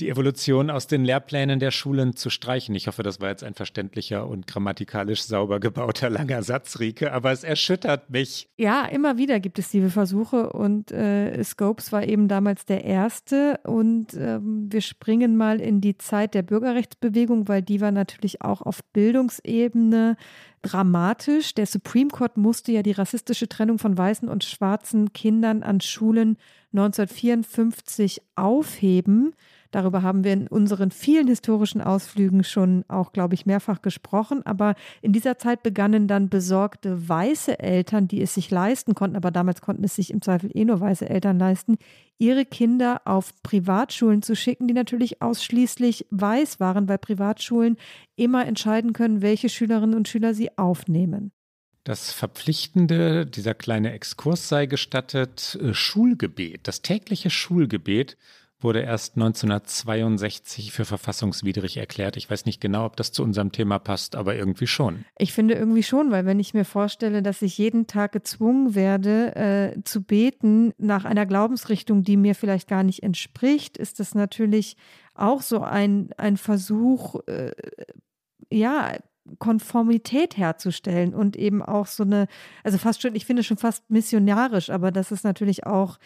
[0.00, 2.74] Die Evolution aus den Lehrplänen der Schulen zu streichen.
[2.74, 7.32] Ich hoffe, das war jetzt ein verständlicher und grammatikalisch sauber gebauter langer Satz, Rike, aber
[7.32, 8.48] es erschüttert mich.
[8.56, 13.58] Ja, immer wieder gibt es diese Versuche und äh, Scopes war eben damals der erste
[13.64, 18.62] und ähm, wir springen mal in die Zeit der Bürgerrechtsbewegung, weil die war natürlich auch
[18.62, 20.16] auf Bildungsebene
[20.62, 21.54] dramatisch.
[21.54, 26.36] Der Supreme Court musste ja die rassistische Trennung von weißen und schwarzen Kindern an Schulen
[26.72, 29.34] 1954 aufheben.
[29.70, 34.44] Darüber haben wir in unseren vielen historischen Ausflügen schon auch, glaube ich, mehrfach gesprochen.
[34.46, 39.30] Aber in dieser Zeit begannen dann besorgte weiße Eltern, die es sich leisten konnten, aber
[39.30, 41.76] damals konnten es sich im Zweifel eh nur weiße Eltern leisten,
[42.18, 47.76] ihre Kinder auf Privatschulen zu schicken, die natürlich ausschließlich weiß waren, weil Privatschulen
[48.16, 51.30] immer entscheiden können, welche Schülerinnen und Schüler sie aufnehmen.
[51.84, 58.18] Das Verpflichtende, dieser kleine Exkurs sei gestattet, äh, Schulgebet, das tägliche Schulgebet
[58.60, 62.16] wurde erst 1962 für verfassungswidrig erklärt.
[62.16, 65.04] Ich weiß nicht genau, ob das zu unserem Thema passt, aber irgendwie schon.
[65.18, 69.36] Ich finde irgendwie schon, weil wenn ich mir vorstelle, dass ich jeden Tag gezwungen werde
[69.36, 74.76] äh, zu beten nach einer Glaubensrichtung, die mir vielleicht gar nicht entspricht, ist das natürlich
[75.14, 77.52] auch so ein, ein Versuch, äh,
[78.50, 78.96] ja,
[79.38, 82.28] Konformität herzustellen und eben auch so eine,
[82.64, 85.98] also fast schon, ich finde schon fast missionarisch, aber das ist natürlich auch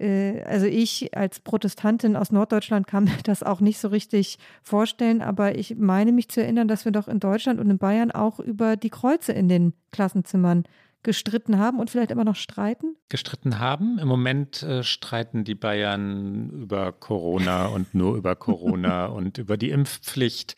[0.00, 5.56] also ich als Protestantin aus Norddeutschland kann mir das auch nicht so richtig vorstellen, aber
[5.56, 8.76] ich meine mich zu erinnern, dass wir doch in Deutschland und in Bayern auch über
[8.76, 10.64] die Kreuze in den Klassenzimmern
[11.04, 12.96] gestritten haben und vielleicht immer noch streiten?
[13.08, 13.98] Gestritten haben.
[13.98, 19.70] Im Moment äh, streiten die Bayern über Corona und nur über Corona und über die
[19.70, 20.56] Impfpflicht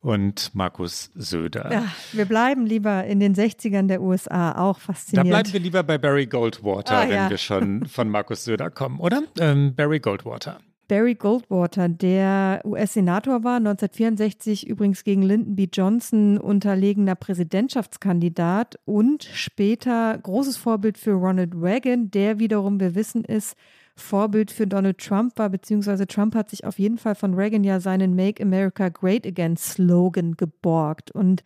[0.00, 1.72] und Markus Söder.
[1.72, 5.30] Ja, wir bleiben lieber in den 60ern der USA, auch faszinierend.
[5.30, 7.30] Da bleiben wir lieber bei Barry Goldwater, ah, wenn ja.
[7.30, 9.22] wir schon von Markus Söder kommen, oder?
[9.38, 10.60] Ähm, Barry Goldwater.
[10.88, 15.66] Barry Goldwater, der US-Senator war, 1964 übrigens gegen Lyndon B.
[15.72, 23.56] Johnson unterlegener Präsidentschaftskandidat und später großes Vorbild für Ronald Reagan, der wiederum, wir wissen, ist
[23.96, 27.80] Vorbild für Donald Trump war, beziehungsweise Trump hat sich auf jeden Fall von Reagan ja
[27.80, 31.10] seinen Make America Great Again Slogan geborgt.
[31.10, 31.42] Und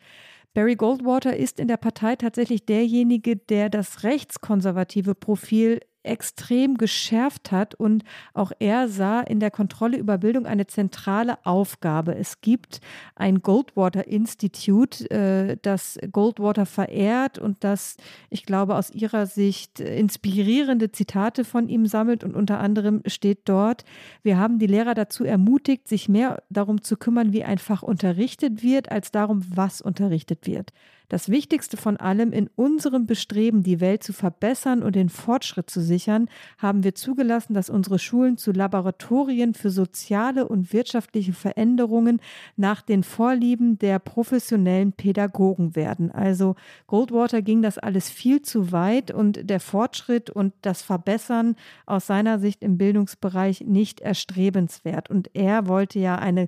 [0.53, 7.75] Barry Goldwater ist in der Partei tatsächlich derjenige, der das rechtskonservative Profil extrem geschärft hat
[7.75, 12.15] und auch er sah in der Kontrolle über Bildung eine zentrale Aufgabe.
[12.15, 12.81] Es gibt
[13.15, 17.97] ein Goldwater Institute, äh, das Goldwater verehrt und das,
[18.31, 23.85] ich glaube, aus ihrer Sicht inspirierende Zitate von ihm sammelt und unter anderem steht dort,
[24.23, 28.63] wir haben die Lehrer dazu ermutigt, sich mehr darum zu kümmern, wie ein Fach unterrichtet
[28.63, 30.73] wird, als darum, was unterrichtet wird.
[31.11, 35.81] Das Wichtigste von allem in unserem Bestreben, die Welt zu verbessern und den Fortschritt zu
[35.81, 42.21] sichern, haben wir zugelassen, dass unsere Schulen zu Laboratorien für soziale und wirtschaftliche Veränderungen
[42.57, 46.13] nach den Vorlieben der professionellen Pädagogen werden.
[46.13, 46.55] Also
[46.87, 51.57] Goldwater ging das alles viel zu weit und der Fortschritt und das Verbessern
[51.87, 55.11] aus seiner Sicht im Bildungsbereich nicht erstrebenswert.
[55.11, 56.47] Und er wollte ja eine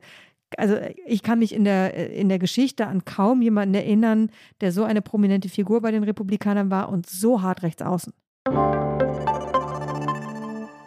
[0.58, 0.76] also
[1.06, 4.30] ich kann mich in der, in der Geschichte an kaum jemanden erinnern,
[4.60, 8.12] der so eine prominente Figur bei den Republikanern war und so hart rechts außen.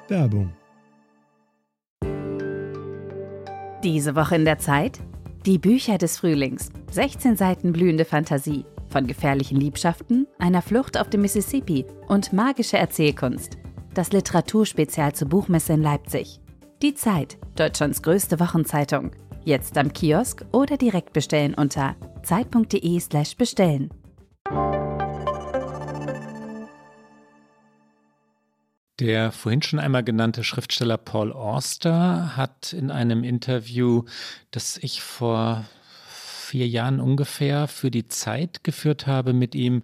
[0.07, 0.53] Werbung.
[3.83, 4.99] Diese Woche in der Zeit?
[5.45, 6.69] Die Bücher des Frühlings.
[6.91, 8.65] 16 Seiten blühende Fantasie.
[8.89, 13.57] Von gefährlichen Liebschaften, einer Flucht auf dem Mississippi und magische Erzählkunst.
[13.93, 16.39] Das Literaturspezial zur Buchmesse in Leipzig.
[16.81, 19.11] Die Zeit, Deutschlands größte Wochenzeitung.
[19.45, 23.91] Jetzt am Kiosk oder direkt bestellen unter zeit.de/slash bestellen.
[28.99, 34.05] Der vorhin schon einmal genannte Schriftsteller Paul Auster hat in einem Interview,
[34.49, 35.65] das ich vor
[36.07, 39.83] vier Jahren ungefähr für die Zeit geführt habe mit ihm,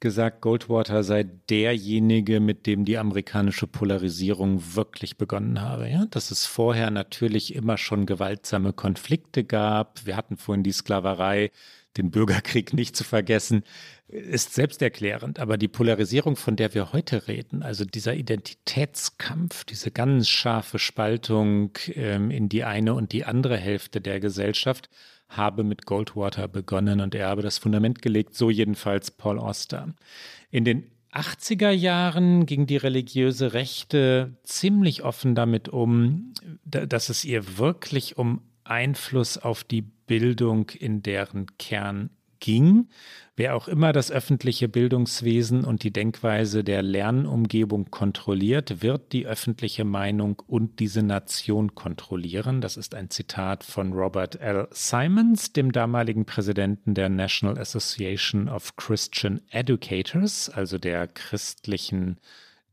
[0.00, 5.88] gesagt, Goldwater sei derjenige, mit dem die amerikanische Polarisierung wirklich begonnen habe.
[5.88, 6.06] Ja?
[6.10, 10.06] Dass es vorher natürlich immer schon gewaltsame Konflikte gab.
[10.06, 11.50] Wir hatten vorhin die Sklaverei,
[11.96, 13.62] den Bürgerkrieg nicht zu vergessen,
[14.08, 15.38] ist selbsterklärend.
[15.38, 21.72] Aber die Polarisierung, von der wir heute reden, also dieser Identitätskampf, diese ganz scharfe Spaltung
[21.94, 24.88] ähm, in die eine und die andere Hälfte der Gesellschaft,
[25.30, 29.94] habe mit Goldwater begonnen und er habe das Fundament gelegt, so jedenfalls Paul Oster.
[30.50, 37.58] In den 80er Jahren ging die religiöse Rechte ziemlich offen damit um, dass es ihr
[37.58, 42.88] wirklich um Einfluss auf die Bildung in deren Kern ging.
[43.40, 49.86] Wer auch immer das öffentliche Bildungswesen und die Denkweise der Lernumgebung kontrolliert, wird die öffentliche
[49.86, 52.60] Meinung und diese Nation kontrollieren.
[52.60, 54.68] Das ist ein Zitat von Robert L.
[54.72, 62.18] Simons, dem damaligen Präsidenten der National Association of Christian Educators, also der christlichen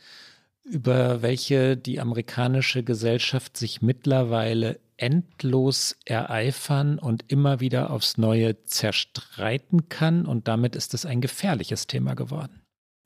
[0.62, 9.88] über welche die amerikanische Gesellschaft sich mittlerweile endlos ereifern und immer wieder aufs Neue zerstreiten
[9.88, 10.26] kann.
[10.26, 12.60] Und damit ist es ein gefährliches Thema geworden.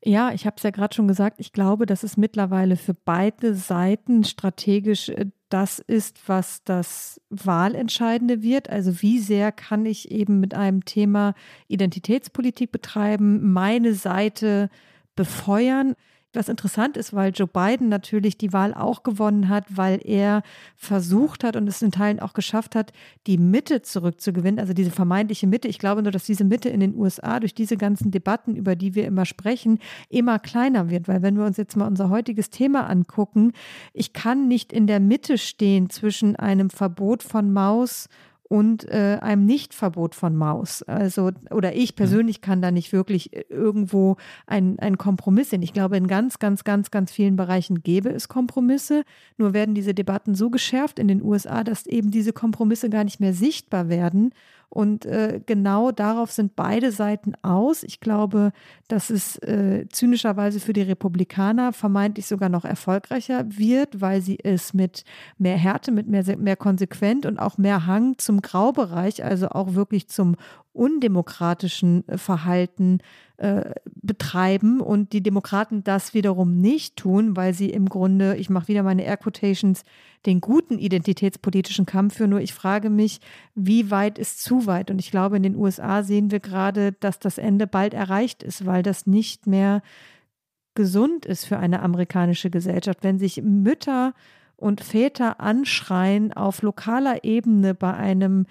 [0.06, 3.54] Ja, ich habe es ja gerade schon gesagt, ich glaube, dass es mittlerweile für beide
[3.54, 8.68] Seiten strategisch äh, das ist, was das Wahlentscheidende wird.
[8.68, 11.34] Also wie sehr kann ich eben mit einem Thema
[11.68, 14.68] Identitätspolitik betreiben, meine Seite
[15.14, 15.94] befeuern
[16.36, 20.42] was interessant ist, weil Joe Biden natürlich die Wahl auch gewonnen hat, weil er
[20.76, 22.92] versucht hat und es in Teilen auch geschafft hat,
[23.26, 25.68] die Mitte zurückzugewinnen, also diese vermeintliche Mitte.
[25.68, 28.94] Ich glaube nur, dass diese Mitte in den USA durch diese ganzen Debatten, über die
[28.94, 29.78] wir immer sprechen,
[30.08, 33.52] immer kleiner wird, weil wenn wir uns jetzt mal unser heutiges Thema angucken,
[33.92, 38.08] ich kann nicht in der Mitte stehen zwischen einem Verbot von Maus
[38.48, 40.82] und äh, einem Nichtverbot von Maus.
[40.82, 41.96] Also, oder ich mhm.
[41.96, 44.16] persönlich kann da nicht wirklich äh, irgendwo
[44.46, 45.62] einen Kompromiss sehen.
[45.62, 49.04] Ich glaube, in ganz, ganz, ganz, ganz vielen Bereichen gäbe es Kompromisse.
[49.38, 53.20] Nur werden diese Debatten so geschärft in den USA, dass eben diese Kompromisse gar nicht
[53.20, 54.32] mehr sichtbar werden.
[54.74, 57.84] Und äh, genau darauf sind beide Seiten aus.
[57.84, 58.50] Ich glaube,
[58.88, 64.74] dass es äh, zynischerweise für die Republikaner vermeintlich sogar noch erfolgreicher wird, weil sie es
[64.74, 65.04] mit
[65.38, 70.08] mehr Härte, mit mehr, mehr konsequent und auch mehr Hang zum Graubereich, also auch wirklich
[70.08, 70.34] zum
[70.74, 72.98] undemokratischen äh, Verhalten
[73.36, 78.68] äh, betreiben und die Demokraten das wiederum nicht tun, weil sie im Grunde, ich mache
[78.68, 79.84] wieder meine Air Quotations,
[80.26, 82.30] den guten identitätspolitischen Kampf führen.
[82.30, 83.20] Nur ich frage mich,
[83.54, 84.90] wie weit ist zu weit?
[84.90, 88.66] Und ich glaube, in den USA sehen wir gerade, dass das Ende bald erreicht ist,
[88.66, 89.82] weil das nicht mehr
[90.74, 94.12] gesund ist für eine amerikanische Gesellschaft, wenn sich Mütter
[94.56, 98.46] und Väter anschreien auf lokaler Ebene bei einem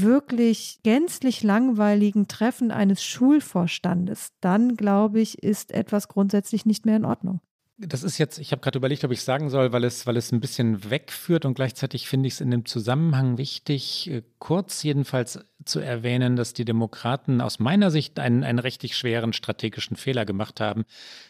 [0.00, 7.04] wirklich gänzlich langweiligen Treffen eines Schulvorstandes, dann glaube ich, ist etwas grundsätzlich nicht mehr in
[7.04, 7.40] Ordnung.
[7.78, 10.30] Das ist jetzt, ich habe gerade überlegt, ob ich sagen soll, weil es, weil es
[10.30, 15.40] ein bisschen wegführt und gleichzeitig finde ich es in dem Zusammenhang wichtig, äh, kurz jedenfalls
[15.64, 20.60] zu erwähnen, dass die Demokraten aus meiner Sicht einen, einen richtig schweren strategischen Fehler gemacht
[20.60, 20.84] haben.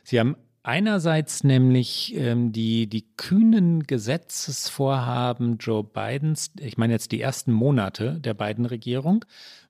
[0.04, 7.20] Sie haben Einerseits nämlich ähm, die, die kühnen Gesetzesvorhaben Joe Bidens, ich meine jetzt die
[7.20, 9.24] ersten Monate der beiden Regierung,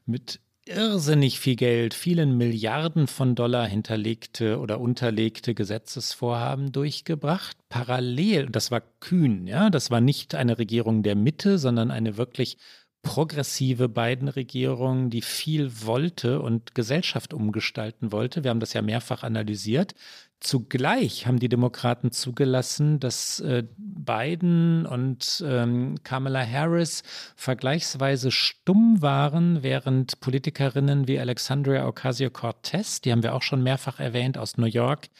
[0.05, 7.57] mit irrsinnig viel Geld, vielen Milliarden von Dollar hinterlegte oder unterlegte Gesetzesvorhaben durchgebracht.
[7.69, 12.59] Parallel, das war kühn, ja, das war nicht eine Regierung der Mitte, sondern eine wirklich
[13.03, 18.45] progressive beiden Regierungen, die viel wollte und Gesellschaft umgestalten wollte.
[18.45, 19.95] Wir haben das ja mehrfach analysiert.
[20.43, 27.05] Zugleich haben die Demokraten zugelassen, dass äh, Biden und ähm, Kamala Harris
[27.37, 34.37] vergleichsweise stumm waren, während Politikerinnen wie Alexandria Ocasio-Cortez, die haben wir auch schon mehrfach erwähnt
[34.37, 35.11] aus New York,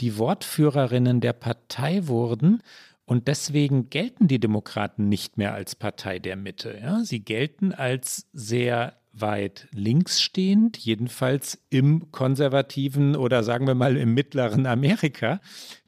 [0.00, 2.60] die Wortführerinnen der Partei wurden.
[3.04, 6.80] Und deswegen gelten die Demokraten nicht mehr als Partei der Mitte.
[6.82, 7.04] Ja?
[7.04, 14.14] Sie gelten als sehr weit links stehend, jedenfalls im konservativen oder sagen wir mal im
[14.14, 15.40] mittleren Amerika.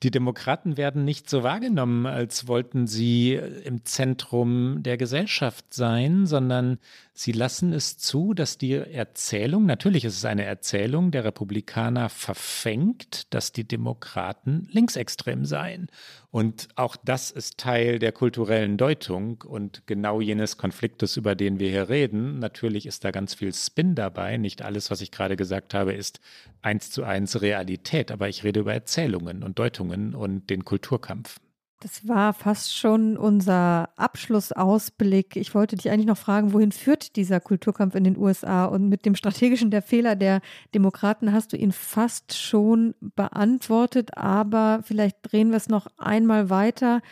[0.03, 6.79] Die Demokraten werden nicht so wahrgenommen, als wollten sie im Zentrum der Gesellschaft sein, sondern
[7.13, 13.33] sie lassen es zu, dass die Erzählung, natürlich ist es eine Erzählung der Republikaner verfängt,
[13.35, 15.89] dass die Demokraten linksextrem seien.
[16.37, 21.71] Und auch das ist Teil der kulturellen Deutung und genau jenes Konfliktes, über den wir
[21.71, 22.41] hier reden.
[22.41, 24.37] Natürlich ist da ganz viel Spin dabei.
[24.37, 26.21] Nicht alles, was ich gerade gesagt habe, ist
[26.61, 31.41] eins zu eins Realität, aber ich rede über Erzählungen und Deutungen und den Kulturkampf.
[31.87, 35.37] Das war fast schon unser Abschlussausblick.
[35.37, 38.65] Ich wollte dich eigentlich noch fragen, wohin führt dieser Kulturkampf in den USA?
[38.65, 40.41] Und mit dem strategischen der Fehler der
[40.75, 47.03] Demokraten hast du ihn fast schon beantwortet, aber vielleicht drehen wir es noch einmal weiter.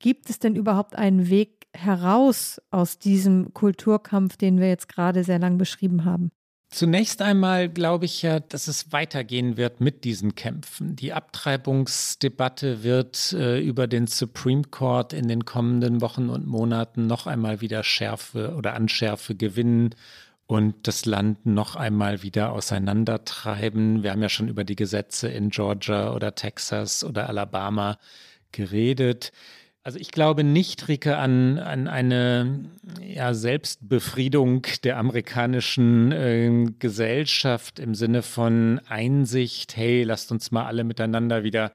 [0.00, 5.38] Gibt es denn überhaupt einen Weg heraus aus diesem Kulturkampf, den wir jetzt gerade sehr
[5.38, 6.32] lang beschrieben haben?
[6.70, 10.96] Zunächst einmal glaube ich ja, dass es weitergehen wird mit diesen Kämpfen.
[10.96, 17.26] Die Abtreibungsdebatte wird äh, über den Supreme Court in den kommenden Wochen und Monaten noch
[17.26, 19.94] einmal wieder Schärfe oder Anschärfe gewinnen
[20.46, 24.02] und das Land noch einmal wieder auseinandertreiben.
[24.02, 27.98] Wir haben ja schon über die Gesetze in Georgia oder Texas oder Alabama
[28.52, 29.32] geredet.
[29.88, 32.66] Also ich glaube nicht, Rike, an, an eine
[33.02, 40.84] ja, Selbstbefriedung der amerikanischen äh, Gesellschaft im Sinne von Einsicht, hey, lasst uns mal alle
[40.84, 41.72] miteinander wieder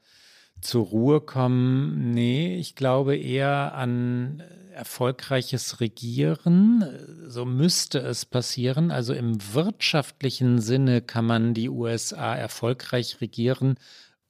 [0.61, 2.11] zur Ruhe kommen.
[2.11, 4.43] Nee, ich glaube eher an
[4.76, 6.86] erfolgreiches Regieren.
[7.26, 8.91] So müsste es passieren.
[8.91, 13.74] Also im wirtschaftlichen Sinne kann man die USA erfolgreich regieren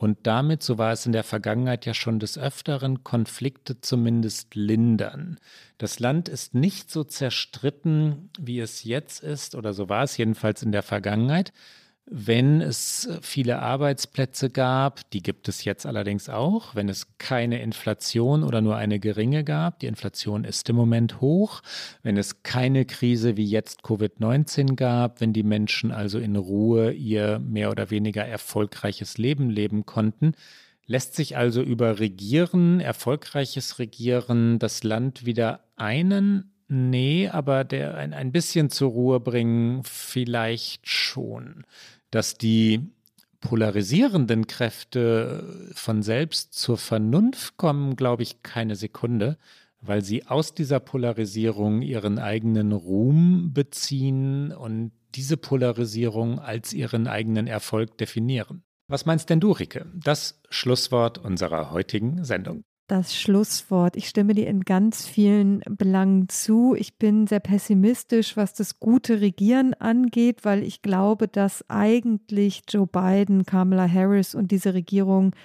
[0.03, 5.39] und damit, so war es in der Vergangenheit ja schon des Öfteren, Konflikte zumindest lindern.
[5.77, 10.61] Das Land ist nicht so zerstritten, wie es jetzt ist, oder so war es jedenfalls
[10.61, 11.53] in der Vergangenheit
[12.05, 18.43] wenn es viele Arbeitsplätze gab, die gibt es jetzt allerdings auch, wenn es keine Inflation
[18.43, 21.61] oder nur eine geringe gab, die Inflation ist im Moment hoch,
[22.01, 27.39] wenn es keine Krise wie jetzt Covid-19 gab, wenn die Menschen also in Ruhe ihr
[27.39, 30.33] mehr oder weniger erfolgreiches Leben leben konnten,
[30.85, 38.13] lässt sich also über Regieren, erfolgreiches Regieren, das Land wieder einen Nee, aber der ein,
[38.13, 41.65] ein bisschen zur Ruhe bringen, vielleicht schon
[42.13, 42.91] dass die
[43.41, 49.37] polarisierenden Kräfte von selbst zur Vernunft kommen, glaube ich, keine Sekunde,
[49.81, 57.47] weil sie aus dieser Polarisierung ihren eigenen Ruhm beziehen und diese Polarisierung als ihren eigenen
[57.47, 58.63] Erfolg definieren.
[58.87, 59.87] Was meinst denn du, Rike?
[59.95, 63.95] Das Schlusswort unserer heutigen Sendung das Schlusswort.
[63.95, 66.75] Ich stimme dir in ganz vielen Belangen zu.
[66.75, 72.87] Ich bin sehr pessimistisch, was das gute Regieren angeht, weil ich glaube, dass eigentlich Joe
[72.87, 75.35] Biden, Kamala Harris und diese Regierung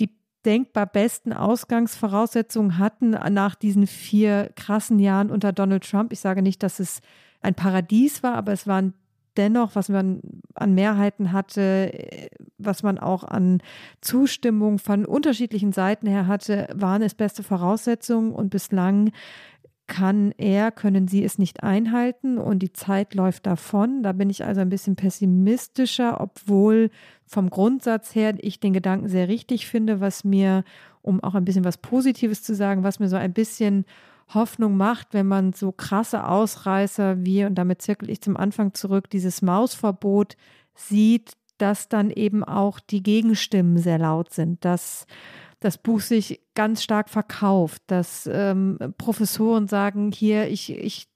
[0.00, 0.10] die
[0.44, 6.12] denkbar besten Ausgangsvoraussetzungen hatten nach diesen vier krassen Jahren unter Donald Trump.
[6.12, 7.00] Ich sage nicht, dass es
[7.40, 8.94] ein Paradies war, aber es waren
[9.36, 10.20] dennoch, was man
[10.54, 11.92] an Mehrheiten hatte,
[12.58, 13.62] was man auch an
[14.00, 19.12] Zustimmung von unterschiedlichen Seiten her hatte, waren es beste Voraussetzungen und bislang
[19.90, 24.04] kann er, können sie es nicht einhalten und die Zeit läuft davon.
[24.04, 26.90] Da bin ich also ein bisschen pessimistischer, obwohl
[27.26, 30.62] vom Grundsatz her ich den Gedanken sehr richtig finde, was mir,
[31.02, 33.84] um auch ein bisschen was Positives zu sagen, was mir so ein bisschen
[34.34, 39.10] Hoffnung macht, wenn man so krasse Ausreißer wie, und damit zirkel ich zum Anfang zurück,
[39.10, 40.36] dieses Mausverbot
[40.74, 45.06] sieht, dass dann eben auch die Gegenstimmen sehr laut sind, dass
[45.60, 51.08] das Buch sich ganz stark verkauft, dass ähm, Professoren sagen, hier, ich, ich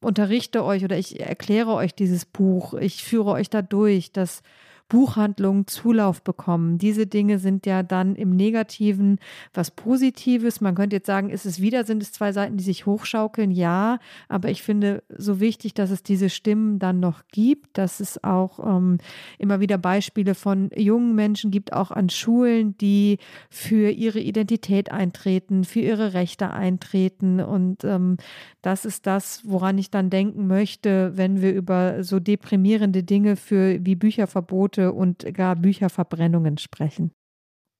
[0.00, 4.42] unterrichte euch oder ich erkläre euch dieses Buch, ich führe euch da durch, dass
[4.88, 6.78] Buchhandlungen Zulauf bekommen.
[6.78, 9.18] Diese Dinge sind ja dann im Negativen
[9.52, 10.62] was Positives.
[10.62, 13.50] Man könnte jetzt sagen, ist es wieder, sind es zwei Seiten, die sich hochschaukeln?
[13.50, 18.24] Ja, aber ich finde so wichtig, dass es diese Stimmen dann noch gibt, dass es
[18.24, 18.96] auch ähm,
[19.38, 23.18] immer wieder Beispiele von jungen Menschen gibt, auch an Schulen, die
[23.50, 27.40] für ihre Identität eintreten, für ihre Rechte eintreten.
[27.40, 28.16] Und ähm,
[28.62, 33.84] das ist das, woran ich dann denken möchte, wenn wir über so deprimierende Dinge für
[33.84, 37.12] wie Bücherverbote Verbote und gar Bücherverbrennungen sprechen.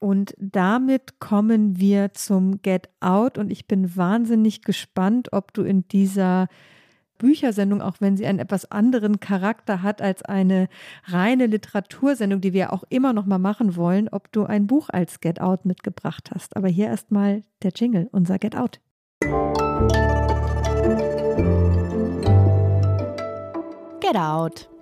[0.00, 5.88] Und damit kommen wir zum Get Out und ich bin wahnsinnig gespannt, ob du in
[5.88, 6.46] dieser
[7.18, 10.68] Büchersendung, auch wenn sie einen etwas anderen Charakter hat als eine
[11.06, 15.18] reine Literatursendung, die wir auch immer noch mal machen wollen, ob du ein Buch als
[15.18, 16.56] Get Out mitgebracht hast.
[16.56, 18.80] Aber hier erstmal der Jingle, unser Get Out.
[24.00, 24.77] Get Out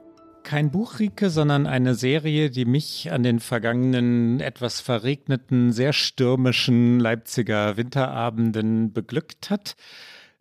[0.47, 7.01] kein Buch, Rike, sondern eine Serie, die mich an den vergangenen, etwas verregneten, sehr stürmischen
[7.01, 9.75] Leipziger Winterabenden beglückt hat.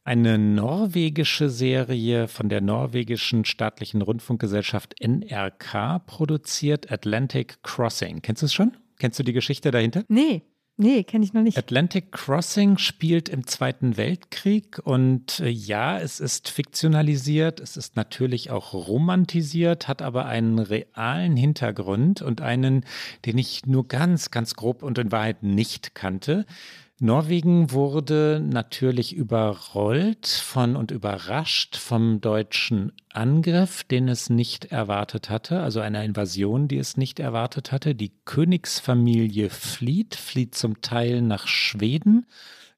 [0.03, 8.22] Eine norwegische Serie von der norwegischen staatlichen Rundfunkgesellschaft NRK produziert, Atlantic Crossing.
[8.22, 8.78] Kennst du es schon?
[8.99, 10.03] Kennst du die Geschichte dahinter?
[10.08, 10.43] Nee.
[10.78, 11.57] Nee, kenne ich noch nicht.
[11.57, 18.51] Atlantic Crossing spielt im Zweiten Weltkrieg und äh, ja, es ist fiktionalisiert, es ist natürlich
[18.51, 22.84] auch romantisiert, hat aber einen realen Hintergrund und einen,
[23.26, 26.45] den ich nur ganz, ganz grob und in Wahrheit nicht kannte.
[27.00, 35.60] Norwegen wurde natürlich überrollt von und überrascht vom deutschen Angriff, den es nicht erwartet hatte,
[35.60, 37.96] also einer Invasion, die es nicht erwartet hatte.
[37.96, 42.26] Die Königsfamilie flieht, flieht zum Teil nach Schweden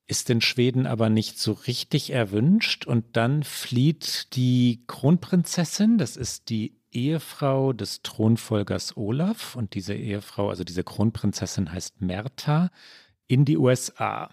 [0.08, 2.86] ist in Schweden aber nicht so richtig erwünscht.
[2.86, 9.56] Und dann flieht die Kronprinzessin, das ist die Ehefrau des Thronfolgers Olaf.
[9.56, 12.72] Und diese Ehefrau, also diese Kronprinzessin heißt Mertha,
[13.28, 14.30] in die USA.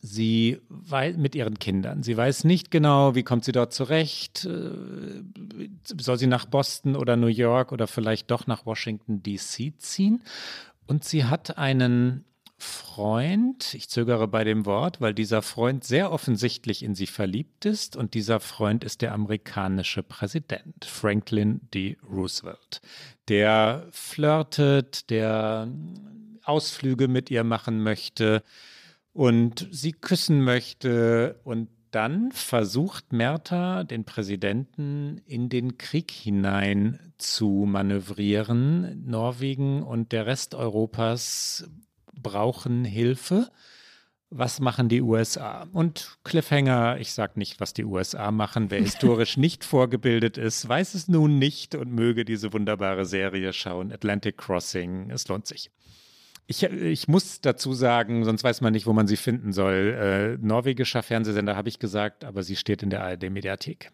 [0.00, 2.02] Sie weiß mit ihren Kindern.
[2.02, 4.44] Sie weiß nicht genau, wie kommt sie dort zurecht.
[4.44, 5.68] Äh,
[5.98, 10.22] soll sie nach Boston oder New York oder vielleicht doch nach Washington DC ziehen?
[10.86, 12.24] Und sie hat einen
[12.58, 17.96] Freund, ich zögere bei dem Wort, weil dieser Freund sehr offensichtlich in sie verliebt ist
[17.96, 21.98] und dieser Freund ist der amerikanische Präsident Franklin D.
[22.10, 22.80] Roosevelt.
[23.28, 25.68] Der flirtet, der
[26.48, 28.42] Ausflüge mit ihr machen möchte
[29.12, 37.64] und sie küssen möchte und dann versucht Merta, den Präsidenten in den Krieg hinein zu
[37.66, 39.06] manövrieren.
[39.06, 41.70] Norwegen und der Rest Europas
[42.12, 43.48] brauchen Hilfe.
[44.28, 45.66] Was machen die USA?
[45.72, 48.70] Und Cliffhanger, ich sage nicht, was die USA machen.
[48.70, 53.92] Wer historisch nicht vorgebildet ist, weiß es nun nicht und möge diese wunderbare Serie schauen.
[53.92, 55.70] Atlantic Crossing, es lohnt sich.
[56.48, 60.38] Ich, ich muss dazu sagen, sonst weiß man nicht, wo man sie finden soll.
[60.40, 63.90] Äh, norwegischer Fernsehsender habe ich gesagt, aber sie steht in der ARD-Mediathek.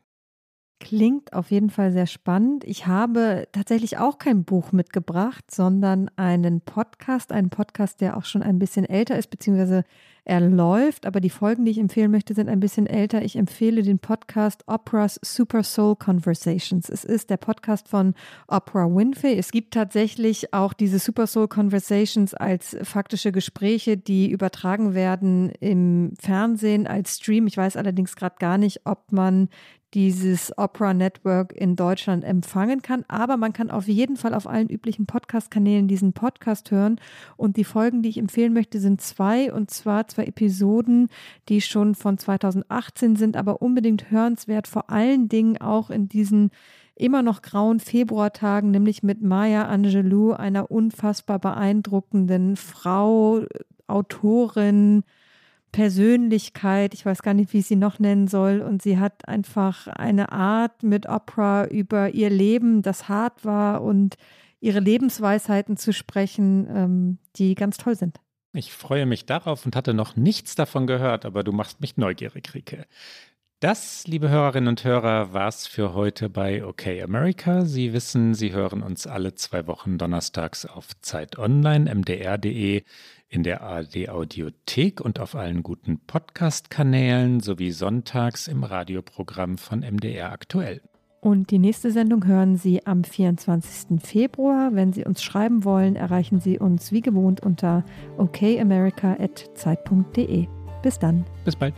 [0.82, 2.64] Klingt auf jeden Fall sehr spannend.
[2.64, 8.42] Ich habe tatsächlich auch kein Buch mitgebracht, sondern einen Podcast, einen Podcast, der auch schon
[8.42, 9.84] ein bisschen älter ist, beziehungsweise
[10.24, 13.22] er läuft, aber die Folgen, die ich empfehlen möchte, sind ein bisschen älter.
[13.22, 16.88] Ich empfehle den Podcast Oprah's Super Soul Conversations.
[16.88, 18.14] Es ist der Podcast von
[18.48, 19.36] Oprah Winfrey.
[19.36, 26.14] Es gibt tatsächlich auch diese Super Soul Conversations als faktische Gespräche, die übertragen werden im
[26.20, 27.46] Fernsehen als Stream.
[27.46, 29.48] Ich weiß allerdings gerade gar nicht, ob man
[29.95, 33.05] dieses Opera Network in Deutschland empfangen kann.
[33.09, 37.01] Aber man kann auf jeden Fall auf allen üblichen Podcast-Kanälen diesen Podcast hören.
[37.36, 39.53] Und die Folgen, die ich empfehlen möchte, sind zwei.
[39.53, 41.09] Und zwar zwei Episoden,
[41.49, 44.66] die schon von 2018 sind, aber unbedingt hörenswert.
[44.66, 46.51] Vor allen Dingen auch in diesen
[46.95, 53.43] immer noch grauen Februartagen, nämlich mit Maya Angelou, einer unfassbar beeindruckenden Frau,
[53.86, 55.05] Autorin,
[55.72, 58.60] Persönlichkeit, ich weiß gar nicht, wie ich sie noch nennen soll.
[58.60, 64.16] Und sie hat einfach eine Art mit Opera über ihr Leben, das hart war und
[64.60, 68.20] ihre Lebensweisheiten zu sprechen, ähm, die ganz toll sind.
[68.54, 72.54] Ich freue mich darauf und hatte noch nichts davon gehört, aber du machst mich neugierig,
[72.54, 72.86] Rike.
[73.60, 77.64] Das, liebe Hörerinnen und Hörer, war's für heute bei OK America.
[77.64, 82.82] Sie wissen, Sie hören uns alle zwei Wochen donnerstags auf Zeit Online, mdr.de
[83.32, 90.32] in der ARD Audiothek und auf allen guten Podcast-Kanälen sowie sonntags im Radioprogramm von MDR
[90.32, 90.82] aktuell.
[91.22, 94.02] Und die nächste Sendung hören Sie am 24.
[94.02, 94.74] Februar.
[94.74, 97.84] Wenn Sie uns schreiben wollen, erreichen Sie uns wie gewohnt unter
[98.18, 100.46] okamerica.zeit.de.
[100.82, 101.24] Bis dann.
[101.44, 101.72] Bis bald.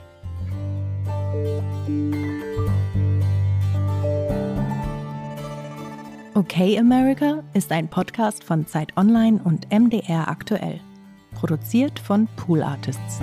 [6.34, 10.80] Okay America ist ein Podcast von Zeit Online und MDR aktuell.
[11.44, 13.20] Produziert von Pool Artists.